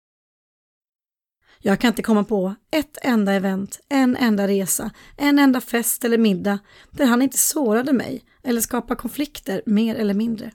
[1.59, 6.17] Jag kan inte komma på ett enda event, en enda resa, en enda fest eller
[6.17, 6.59] middag
[6.91, 10.51] där han inte sårade mig eller skapade konflikter mer eller mindre.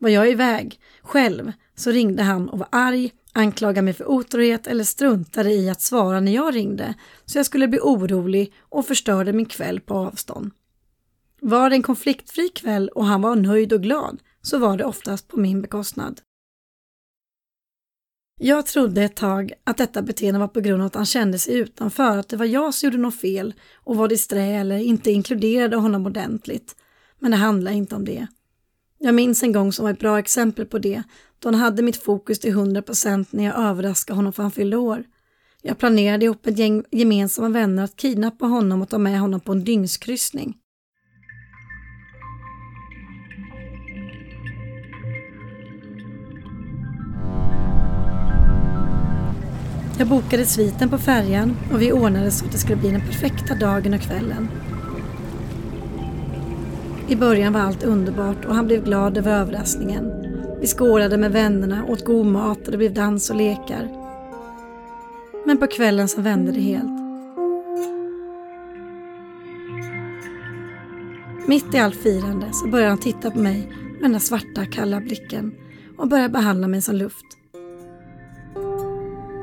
[0.00, 4.84] Var jag iväg, själv, så ringde han och var arg, anklagade mig för otrohet eller
[4.84, 9.46] struntade i att svara när jag ringde så jag skulle bli orolig och förstörde min
[9.46, 10.50] kväll på avstånd.
[11.40, 15.28] Var det en konfliktfri kväll och han var nöjd och glad så var det oftast
[15.28, 16.20] på min bekostnad.
[18.40, 21.54] Jag trodde ett tag att detta beteende var på grund av att han kände sig
[21.54, 25.76] utanför, att det var jag som gjorde något fel och var disträ eller inte inkluderade
[25.76, 26.76] honom ordentligt.
[27.18, 28.26] Men det handlar inte om det.
[29.04, 31.02] Jag minns en gång som var ett bra exempel på det,
[31.38, 35.04] då han hade mitt fokus till 100% när jag överraskade honom för han fyllde år.
[35.62, 39.52] Jag planerade ihop ett gäng gemensamma vänner att kidnappa honom och ta med honom på
[39.52, 40.56] en dygnskryssning.
[49.98, 53.54] Jag bokade sviten på färjan och vi ordnade så att det skulle bli den perfekta
[53.54, 54.48] dagen och kvällen.
[57.08, 60.12] I början var allt underbart och han blev glad över överraskningen.
[60.60, 63.88] Vi skålade med vännerna, åt god mat och det blev dans och lekar.
[65.46, 67.02] Men på kvällen så vände det helt.
[71.46, 75.00] Mitt i allt firande så började han titta på mig med den där svarta kalla
[75.00, 75.54] blicken
[75.98, 77.26] och började behandla mig som luft.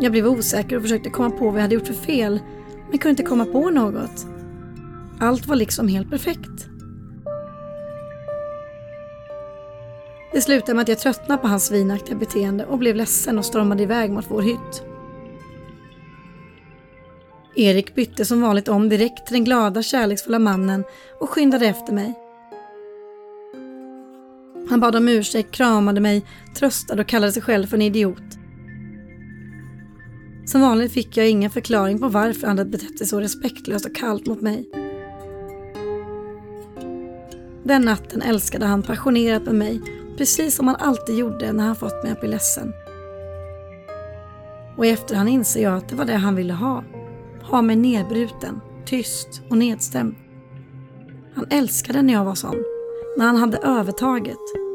[0.02, 2.40] Jag blev osäker och försökte komma på vad jag hade gjort för fel
[2.90, 4.28] men kunde inte komma på något.
[5.20, 6.70] Allt var liksom helt perfekt.
[10.34, 13.84] Det slutade med att jag tröttnade på hans svinaktiga beteende och blev ledsen och stormade
[13.84, 14.84] iväg mot vår hytt.
[17.56, 20.84] Erik bytte som vanligt om direkt till den glada, kärleksfulla mannen
[21.20, 22.14] och skyndade efter mig.
[24.70, 26.26] Han bad om ursäkt, kramade mig,
[26.56, 28.24] tröstade och kallade sig själv för en idiot.
[30.46, 33.96] Som vanligt fick jag ingen förklaring på varför han hade betett sig så respektlöst och
[33.96, 34.70] kallt mot mig.
[37.64, 39.82] Den natten älskade han passionerat med mig,
[40.20, 42.74] precis som han alltid gjorde när han fått mig att bli ledsen.
[44.78, 46.84] Och i efterhand inser jag att det var det han ville ha.
[47.44, 50.16] Ha mig nedbruten, tyst och nedstämd.
[51.36, 52.56] Han älskade när jag var sån,
[53.18, 54.69] när han hade övertaget.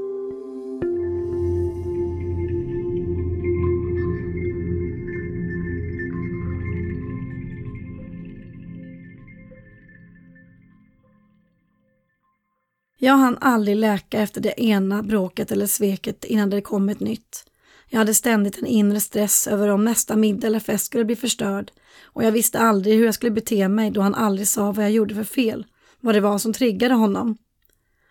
[13.05, 17.45] Jag hann aldrig läka efter det ena bråket eller sveket innan det kom ett nytt.
[17.89, 21.71] Jag hade ständigt en inre stress över om nästa middag eller fest skulle bli förstörd
[22.03, 24.93] och jag visste aldrig hur jag skulle bete mig då han aldrig sa vad jag
[24.93, 25.67] gjorde för fel,
[26.01, 27.39] vad det var som triggade honom.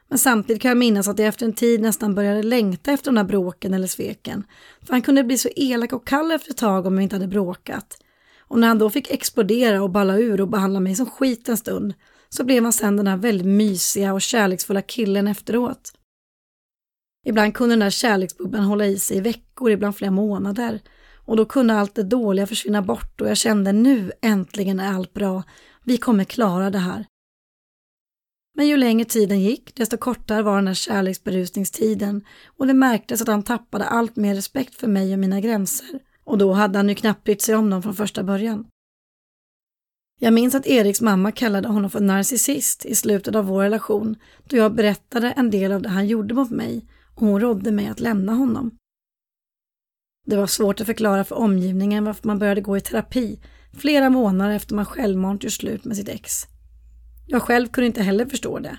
[0.09, 3.15] Men samtidigt kan jag minnas att jag efter en tid nästan började längta efter de
[3.15, 4.43] där bråken eller sveken.
[4.85, 7.27] För han kunde bli så elak och kall efter ett tag om vi inte hade
[7.27, 7.97] bråkat.
[8.39, 11.57] Och när han då fick explodera och balla ur och behandla mig som skit en
[11.57, 11.93] stund
[12.33, 15.93] så blev han sen den här väldigt mysiga och kärleksfulla killen efteråt.
[17.25, 20.81] Ibland kunde den där kärleksbubblan hålla i sig i veckor, ibland flera månader.
[21.25, 25.13] Och då kunde allt det dåliga försvinna bort och jag kände nu äntligen är allt
[25.13, 25.43] bra.
[25.83, 27.05] Vi kommer klara det här.
[28.55, 33.27] Men ju längre tiden gick, desto kortare var den här kärleksberusningstiden och det märktes att
[33.27, 35.99] han tappade allt mer respekt för mig och mina gränser.
[36.23, 38.65] Och då hade han ju knappt brytt sig om dem från första början.
[40.23, 44.57] Jag minns att Eriks mamma kallade honom för narcissist i slutet av vår relation då
[44.57, 47.99] jag berättade en del av det han gjorde mot mig och hon rådde mig att
[47.99, 48.77] lämna honom.
[50.25, 53.39] Det var svårt att förklara för omgivningen varför man började gå i terapi
[53.73, 56.43] flera månader efter man självmant gjort slut med sitt ex.
[57.27, 58.77] Jag själv kunde inte heller förstå det.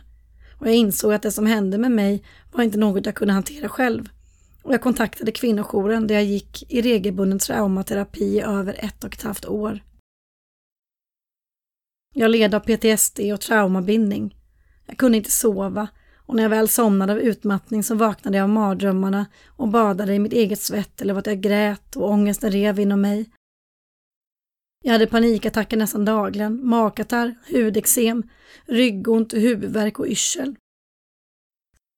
[0.61, 3.69] Och jag insåg att det som hände med mig var inte något jag kunde hantera
[3.69, 4.09] själv.
[4.63, 9.23] Och jag kontaktade kvinnojouren där jag gick i regelbunden traumaterapi i över ett och ett
[9.23, 9.81] halvt år.
[12.17, 14.37] Jag led av PTSD och traumabindning.
[14.87, 15.89] Jag kunde inte sova
[16.27, 20.19] och när jag väl somnade av utmattning så vaknade jag av mardrömmarna och badade i
[20.19, 23.31] mitt eget svett eller att jag grät och ångesten rev inom mig.
[24.85, 28.23] Jag hade panikattacker nästan dagligen, magkatarr, hudexem,
[28.67, 30.57] ryggont, huvudvärk och yrsel.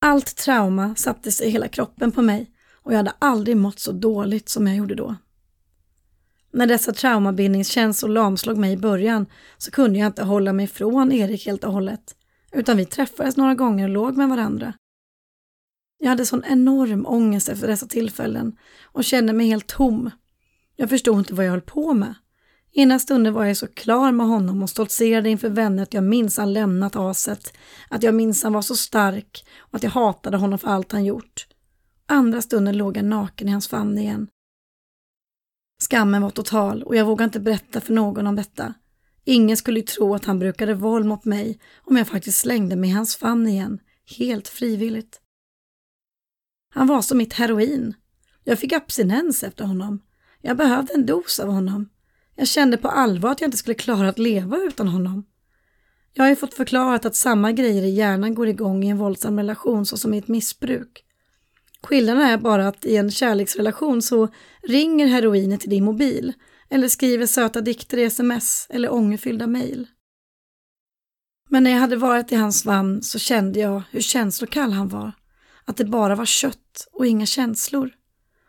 [0.00, 3.92] Allt trauma satte sig i hela kroppen på mig och jag hade aldrig mått så
[3.92, 5.16] dåligt som jag gjorde då.
[6.56, 9.26] När dessa traumabindningskänslor lamslog mig i början
[9.58, 12.16] så kunde jag inte hålla mig från Erik helt och hållet,
[12.52, 14.72] utan vi träffades några gånger och låg med varandra.
[15.98, 20.10] Jag hade sån enorm ångest efter dessa tillfällen och kände mig helt tom.
[20.76, 22.14] Jag förstod inte vad jag höll på med.
[22.72, 26.52] Ena stunden var jag så klar med honom och stoltserade inför vänner att jag minsann
[26.52, 27.56] lämnat aset,
[27.88, 31.46] att jag minsann var så stark och att jag hatade honom för allt han gjort.
[32.06, 34.28] Andra stunden låg jag naken i hans famn igen.
[35.78, 38.74] Skammen var total och jag vågade inte berätta för någon om detta.
[39.24, 42.90] Ingen skulle ju tro att han brukade våld mot mig om jag faktiskt slängde mig
[42.90, 43.78] i hans famn igen,
[44.18, 45.20] helt frivilligt.
[46.74, 47.94] Han var som mitt heroin.
[48.44, 50.02] Jag fick abstinens efter honom.
[50.40, 51.88] Jag behövde en dos av honom.
[52.34, 55.26] Jag kände på allvar att jag inte skulle klara att leva utan honom.
[56.14, 59.38] Jag har ju fått förklarat att samma grejer i hjärnan går igång i en våldsam
[59.38, 61.04] relation såsom i ett missbruk.
[61.82, 64.28] Skillnaden är bara att i en kärleksrelation så
[64.68, 66.32] ringer heroinet till din mobil
[66.68, 69.86] eller skriver söta dikter i sms eller ångerfyllda mejl.
[71.48, 75.12] Men när jag hade varit i hans famn så kände jag hur känslokall han var.
[75.64, 77.90] Att det bara var kött och inga känslor.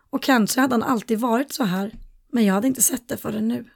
[0.09, 1.91] Och kanske hade han alltid varit så här,
[2.31, 3.69] men jag hade inte sett det förrän nu.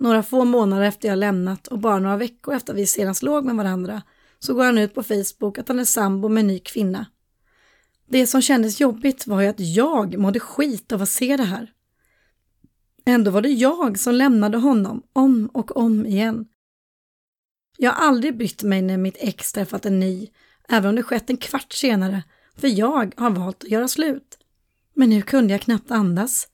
[0.00, 3.56] Några få månader efter jag lämnat och bara några veckor efter vi senast låg med
[3.56, 4.02] varandra
[4.38, 7.06] så går han ut på Facebook att han är sambo med en ny kvinna.
[8.14, 11.72] Det som kändes jobbigt var ju att jag mådde skit av att se det här.
[13.04, 16.46] Ändå var det jag som lämnade honom om och om igen.
[17.78, 20.28] Jag har aldrig brytt mig när mitt ex träffat en ny,
[20.68, 22.22] även om det skett en kvart senare,
[22.56, 24.38] för jag har valt att göra slut.
[24.94, 26.48] Men nu kunde jag knappt andas.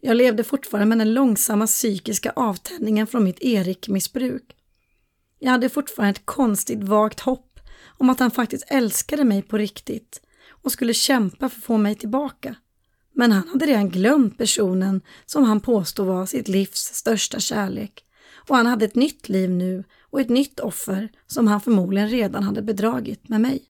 [0.00, 4.56] Jag levde fortfarande med den långsamma psykiska avtändningen från mitt Erik-missbruk.
[5.38, 7.60] Jag hade fortfarande ett konstigt vagt hopp
[7.98, 10.20] om att han faktiskt älskade mig på riktigt
[10.62, 12.54] och skulle kämpa för att få mig tillbaka.
[13.14, 18.04] Men han hade redan glömt personen som han påstod var sitt livs största kärlek.
[18.48, 22.42] Och han hade ett nytt liv nu och ett nytt offer som han förmodligen redan
[22.42, 23.64] hade bedragit med mig.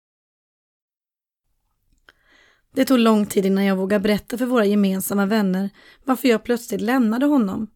[2.74, 5.70] Det tog lång tid innan jag vågade berätta för våra gemensamma vänner
[6.04, 7.66] varför jag plötsligt lämnade honom.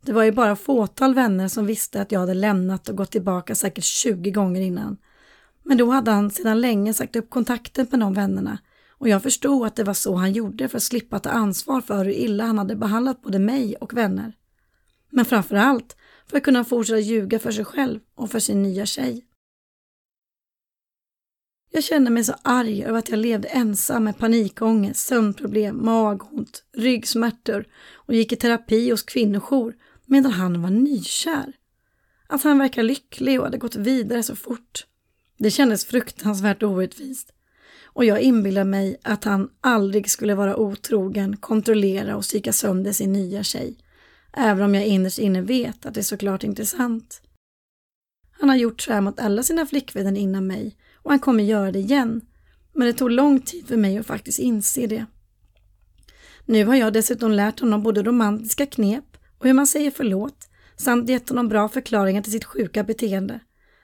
[0.00, 3.54] Det var ju bara fåtal vänner som visste att jag hade lämnat och gått tillbaka
[3.54, 4.96] säkert 20 gånger innan.
[5.68, 8.58] Men då hade han sedan länge sagt upp kontakten med de vännerna
[8.98, 12.04] och jag förstod att det var så han gjorde för att slippa ta ansvar för
[12.04, 14.32] hur illa han hade behandlat både mig och vänner.
[15.10, 15.96] Men framför allt
[16.26, 19.26] för att kunna fortsätta ljuga för sig själv och för sin nya tjej.
[21.70, 27.64] Jag kände mig så arg över att jag levde ensam med panikångest, sömnproblem, magont, ryggsmärtor
[27.94, 31.52] och gick i terapi hos kvinnojour medan han var nykär.
[32.28, 34.86] Att han verkar lycklig och hade gått vidare så fort.
[35.38, 37.32] Det kändes fruktansvärt orättvist.
[37.84, 43.12] Och jag inbillade mig att han aldrig skulle vara otrogen, kontrollera och psyka sönder sin
[43.12, 43.78] nya tjej.
[44.32, 47.20] Även om jag innerst inne vet att det är såklart inte är sant.
[48.30, 51.72] Han har gjort så här mot alla sina flickvänner innan mig och han kommer göra
[51.72, 52.20] det igen.
[52.72, 55.06] Men det tog lång tid för mig att faktiskt inse det.
[56.44, 61.08] Nu har jag dessutom lärt honom både romantiska knep och hur man säger förlåt samt
[61.08, 63.40] gett honom bra förklaringar till sitt sjuka beteende.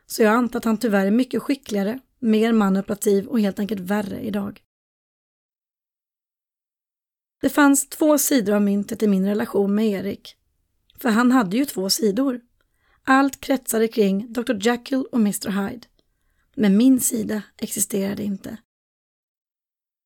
[0.06, 4.20] Så jag antar att han tyvärr är mycket skickligare, mer manipulativ och helt enkelt värre
[4.20, 4.62] idag.
[7.40, 10.36] Det fanns två sidor av myntet i min relation med Erik.
[10.98, 12.40] För han hade ju två sidor.
[13.04, 15.86] Allt kretsade kring Dr Jekyll och Mr Hyde.
[16.54, 18.56] Men min sida existerade inte.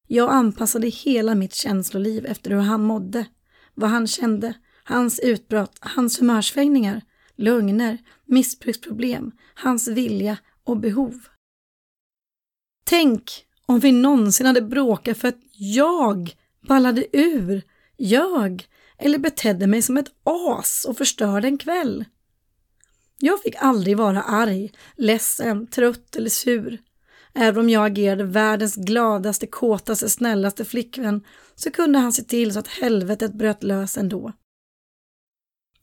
[0.06, 3.26] Jag anpassade hela mitt känsloliv efter hur han mådde,
[3.74, 7.02] vad han kände, hans utbrott, hans humörsvängningar,
[7.36, 11.14] lögner, missbruksproblem, hans vilja och behov.
[12.84, 16.36] Tänk om vi någonsin hade bråkat för att jag
[16.68, 17.62] ballade ur,
[17.98, 18.68] ljög
[18.98, 22.04] eller betedde mig som ett as och förstörde en kväll.
[23.18, 26.78] Jag fick aldrig vara arg, ledsen, trött eller sur.
[27.34, 31.24] Även om jag agerade världens gladaste, kåtaste, snällaste flickvän
[31.54, 34.32] så kunde han se till så att helvetet bröt lös ändå.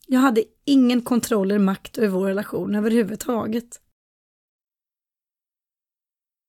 [0.08, 3.80] Jag hade ingen kontroll eller makt över vår relation överhuvudtaget.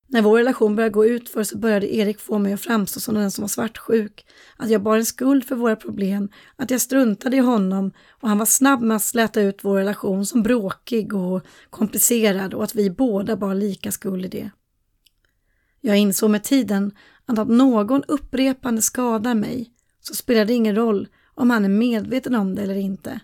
[0.06, 3.14] När vår relation började gå ut för så började Erik få mig att framstå som
[3.14, 4.26] den som var svartsjuk,
[4.56, 8.38] att jag bar en skuld för våra problem, att jag struntade i honom och han
[8.38, 12.90] var snabb med att släta ut vår relation som bråkig och komplicerad och att vi
[12.90, 14.50] båda bar lika skuld i det.
[15.80, 16.92] Jag insåg med tiden
[17.26, 22.34] att om någon upprepande skadar mig så spelar det ingen roll om han är medveten
[22.34, 23.20] om det eller inte.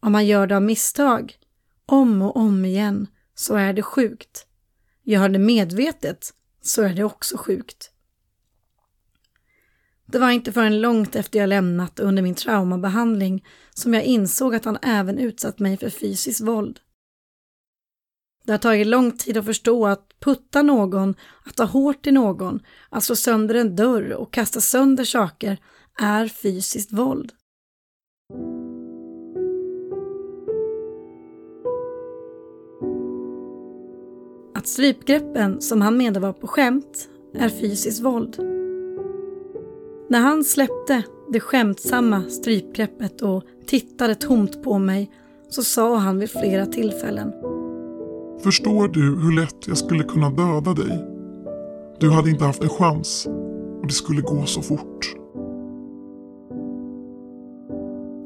[0.00, 1.34] Om man gör det av misstag,
[1.86, 4.46] om och om igen, så är det sjukt.
[5.02, 7.90] Gör det medvetet, så är det också sjukt.
[10.06, 13.44] Det var inte förrän långt efter jag lämnat under min traumabehandling
[13.74, 16.80] som jag insåg att han även utsatt mig för fysiskt våld.
[18.44, 22.60] Det har tagit lång tid att förstå att putta någon, att ta hårt i någon,
[22.88, 25.58] att slå sönder en dörr och kasta sönder saker
[26.00, 27.32] är fysiskt våld.
[34.60, 38.36] Att strypgreppen som han menade var på skämt är fysiskt våld.
[40.08, 41.02] När han släppte
[41.32, 45.10] det skämtsamma strypgreppet och tittade tomt på mig
[45.48, 47.32] så sa han vid flera tillfällen.
[48.42, 51.04] Förstår du hur lätt jag skulle kunna döda dig?
[52.00, 53.26] Du hade inte haft en chans
[53.80, 55.14] och det skulle gå så fort.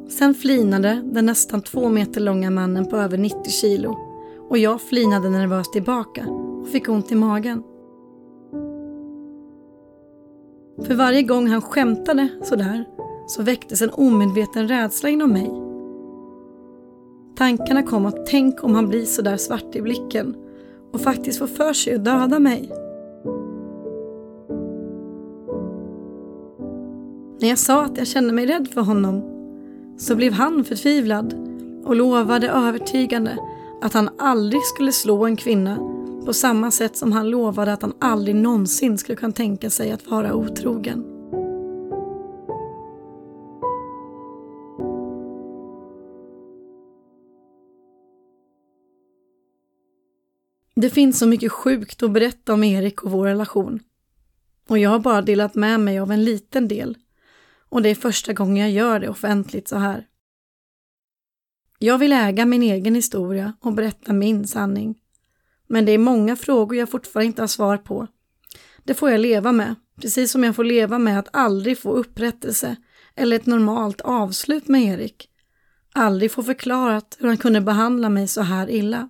[0.09, 4.04] Sen flinade den nästan två meter långa mannen på över 90 kilo
[4.55, 7.63] och jag flinade nervöst tillbaka och fick ont i magen.
[10.87, 12.85] För varje gång han skämtade sådär
[13.27, 15.51] så väcktes en omedveten rädsla inom mig.
[17.37, 20.37] Tankarna kom att tänk om han blir sådär svart i blicken
[20.93, 22.71] och faktiskt får för sig att döda mig.
[27.41, 29.23] När jag sa att jag kände mig rädd för honom
[29.99, 31.35] så blev han förtvivlad
[31.85, 33.39] och lovade övertygande
[33.85, 35.77] att han aldrig skulle slå en kvinna
[36.27, 40.07] på samma sätt som han lovade att han aldrig någonsin skulle kunna tänka sig att
[40.07, 41.05] vara otrogen.
[50.77, 53.81] Det finns så mycket sjukt att berätta om Erik och vår relation.
[54.69, 56.97] Och jag har bara delat med mig av en liten del.
[57.69, 60.07] Och det är första gången jag gör det offentligt så här.
[61.85, 64.99] Jag vill äga min egen historia och berätta min sanning.
[65.69, 68.07] Men det är många frågor jag fortfarande inte har svar på.
[68.85, 72.77] Det får jag leva med, precis som jag får leva med att aldrig få upprättelse
[73.15, 75.29] eller ett normalt avslut med Erik.
[75.95, 79.09] Aldrig få förklarat hur han kunde behandla mig så här illa.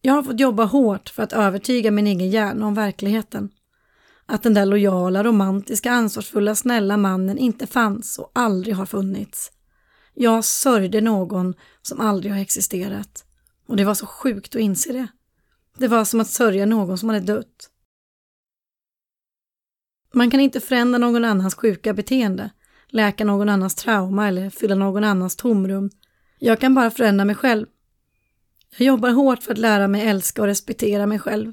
[0.00, 3.50] Jag har fått jobba hårt för att övertyga min egen hjärna om verkligheten.
[4.26, 9.52] att den där lojala, romantiska, ansvarsfulla, snälla mannen inte fanns och aldrig har funnits.
[10.22, 13.24] Jag sörjde någon som aldrig har existerat.
[13.66, 15.06] Och det var så sjukt att inse det.
[15.76, 17.70] Det var som att sörja någon som hade dött.
[20.12, 22.50] Man kan inte förändra någon annans sjuka beteende,
[22.88, 25.90] läka någon annans trauma eller fylla någon annans tomrum.
[26.38, 27.66] Jag kan bara förändra mig själv.
[28.76, 31.52] Jag jobbar hårt för att lära mig älska och respektera mig själv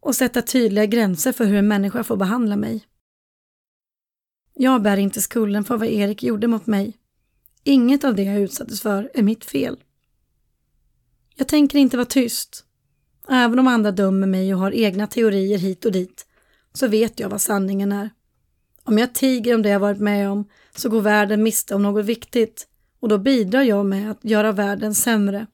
[0.00, 2.86] och sätta tydliga gränser för hur en människa får behandla mig.
[4.54, 6.98] Jag bär inte skulden för vad Erik gjorde mot mig.
[7.64, 9.76] Inget av det jag utsattes för är mitt fel.
[11.34, 12.64] Jag tänker inte vara tyst.
[13.28, 16.26] Även om andra dömer mig och har egna teorier hit och dit
[16.72, 18.10] så vet jag vad sanningen är.
[18.84, 22.04] Om jag tiger om det jag varit med om så går världen miste om något
[22.04, 22.68] viktigt
[23.00, 25.46] och då bidrar jag med att göra världen sämre.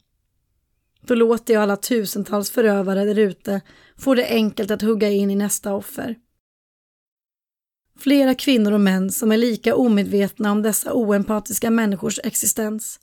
[1.00, 3.60] Då låter jag alla tusentals förövare där ute
[3.96, 6.16] få det enkelt att hugga in i nästa offer.
[7.98, 13.00] Flera kvinnor och män som är lika omedvetna om dessa oempatiska människors existens.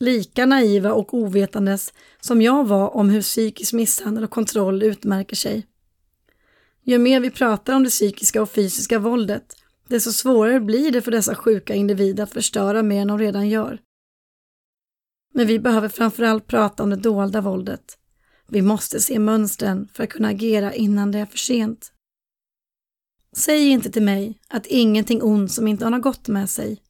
[0.00, 5.66] Lika naiva och ovetandes som jag var om hur psykisk misshandel och kontroll utmärker sig.
[6.82, 9.56] Ju mer vi pratar om det psykiska och fysiska våldet,
[9.88, 13.80] desto svårare blir det för dessa sjuka individer att förstöra mer än de redan gör.
[15.34, 17.98] Men vi behöver framförallt prata om det dolda våldet.
[18.48, 21.92] Vi måste se mönstren för att kunna agera innan det är för sent.
[23.36, 26.82] Säg inte till mig att ingenting ont som inte har något gott med sig.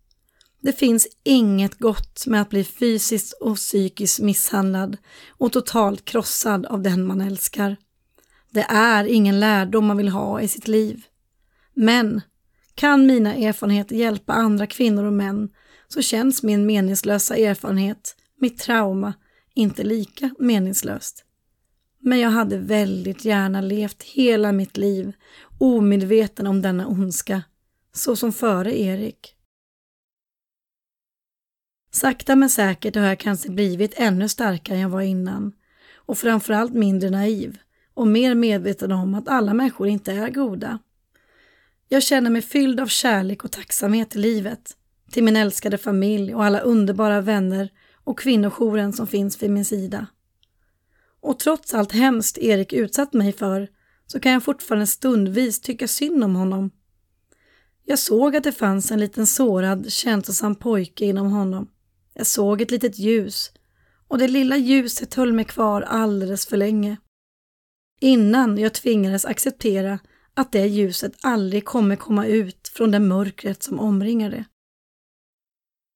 [0.62, 4.96] Det finns inget gott med att bli fysiskt och psykiskt misshandlad
[5.28, 7.76] och totalt krossad av den man älskar.
[8.50, 11.02] Det är ingen lärdom man vill ha i sitt liv.
[11.74, 12.20] Men
[12.74, 15.48] kan mina erfarenheter hjälpa andra kvinnor och män
[15.88, 19.14] så känns min meningslösa erfarenhet, mitt trauma,
[19.54, 21.26] inte lika meningslöst.
[22.00, 25.12] Men jag hade väldigt gärna levt hela mitt liv
[25.58, 27.42] omedveten om denna ondska,
[27.92, 29.36] så som före Erik.
[31.90, 35.52] Sakta men säkert har jag kanske blivit ännu starkare än jag var innan
[35.94, 37.58] och framförallt mindre naiv
[37.94, 40.78] och mer medveten om att alla människor inte är goda.
[41.88, 44.76] Jag känner mig fylld av kärlek och tacksamhet till livet,
[45.10, 47.70] till min älskade familj och alla underbara vänner
[48.04, 50.06] och kvinnojouren som finns vid min sida.
[51.20, 53.68] Och trots allt hemskt Erik utsatt mig för
[54.06, 56.70] så kan jag fortfarande stundvis tycka synd om honom.
[57.84, 61.70] Jag såg att det fanns en liten sårad, känslosam pojke inom honom.
[62.14, 63.52] Jag såg ett litet ljus
[64.08, 66.96] och det lilla ljuset höll mig kvar alldeles för länge.
[68.00, 69.98] Innan jag tvingades acceptera
[70.34, 74.44] att det ljuset aldrig kommer komma ut från det mörkret som omringar det.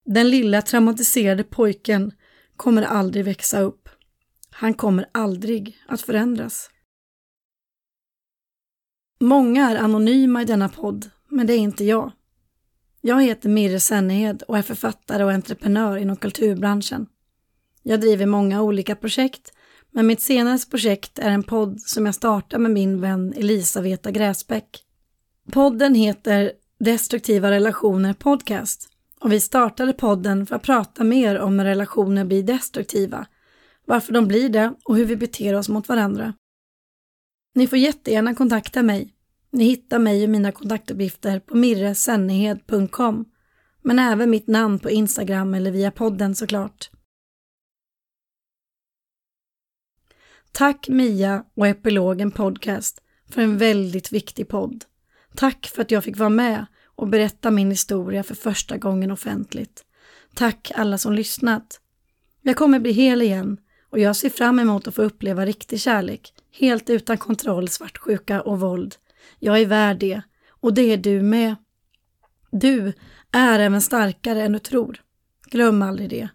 [0.07, 2.13] Den lilla traumatiserade pojken
[2.57, 3.89] kommer aldrig växa upp.
[4.51, 6.71] Han kommer aldrig att förändras.
[9.21, 12.12] Många är anonyma i denna podd, men det är inte jag.
[13.01, 17.07] Jag heter Mirre Sennehed och är författare och entreprenör inom kulturbranschen.
[17.83, 19.53] Jag driver många olika projekt,
[19.91, 24.85] men mitt senaste projekt är en podd som jag startar med min vän Elisaveta Gräsbäck.
[25.53, 28.89] Podden heter Destruktiva relationer podcast
[29.21, 33.27] och vi startade podden för att prata mer om när relationer blir destruktiva,
[33.87, 36.35] varför de blir det och hur vi beter oss mot varandra.
[37.55, 39.14] Ni får jättegärna kontakta mig.
[39.51, 43.24] Ni hittar mig och mina kontaktuppgifter på mirresennehed.com
[43.82, 46.90] men även mitt namn på Instagram eller via podden såklart.
[50.53, 54.84] Tack Mia och Epilogen Podcast för en väldigt viktig podd.
[55.34, 59.84] Tack för att jag fick vara med och berätta min historia för första gången offentligt.
[60.34, 61.80] Tack alla som lyssnat.
[62.42, 63.57] Jag kommer bli hel igen
[63.90, 68.61] och jag ser fram emot att få uppleva riktig kärlek, helt utan kontroll, svartsjuka och
[68.61, 68.95] våld.
[69.39, 70.23] Jag är värd det
[70.61, 71.57] och det är du med.
[72.51, 72.93] Du
[73.33, 75.01] är även starkare än du tror.
[75.51, 76.29] Glöm aldrig det.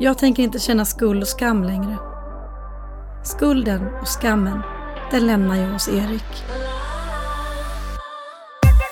[0.00, 1.98] Jag tänker inte känna skuld och skam längre.
[3.24, 4.60] Skulden och skammen,
[5.10, 6.44] den lämnar jag hos Erik.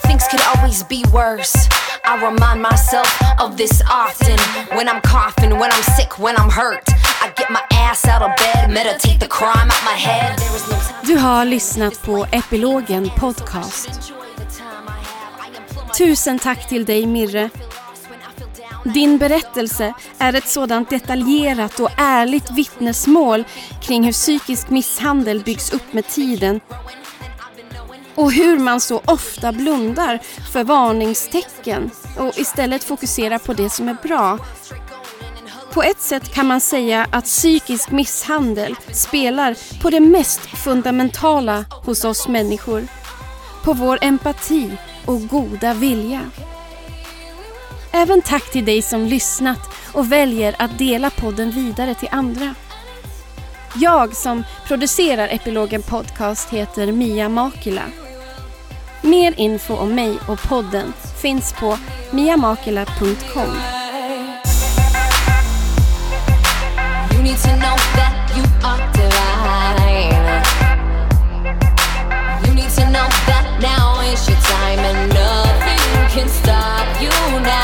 [0.03, 1.59] Things could always be worse.
[2.05, 4.39] I remind myself of this often.
[4.77, 7.00] When I'm coughing, when I'm sick, when I'm hurt.
[11.03, 14.13] Du har lyssnat på Epilogen Podcast.
[15.99, 17.51] Tusen tack till dig Mirre
[18.85, 23.45] din berättelse är ett sådant detaljerat och ärligt vittnesmål
[23.83, 26.61] kring hur psykisk misshandel byggs upp med tiden
[28.15, 30.19] och hur man så ofta blundar
[30.53, 34.39] för varningstecken och istället fokuserar på det som är bra.
[35.73, 42.05] På ett sätt kan man säga att psykisk misshandel spelar på det mest fundamentala hos
[42.05, 42.87] oss människor.
[43.65, 44.71] På vår empati
[45.07, 46.21] och goda vilja.
[47.93, 49.59] Även tack till dig som lyssnat
[49.93, 52.55] och väljer att dela podden vidare till andra.
[53.75, 57.85] Jag som producerar Epilogen Podcast heter Mia Makila.
[59.03, 60.93] Mer info om mig och podden
[61.23, 61.79] finns på
[62.11, 63.90] miamakila.com.
[67.23, 70.41] need to know that you are divine.
[72.47, 77.11] You need to know that now is your time and nothing can stop you
[77.45, 77.61] now.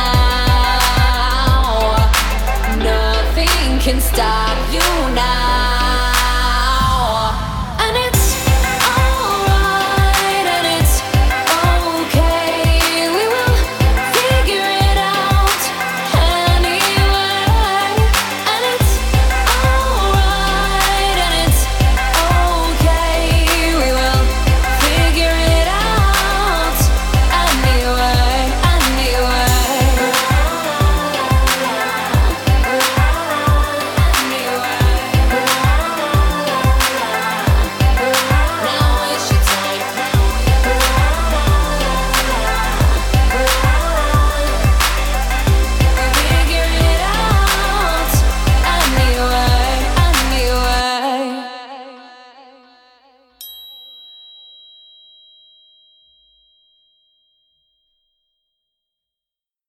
[2.85, 5.46] Nothing can stop you now.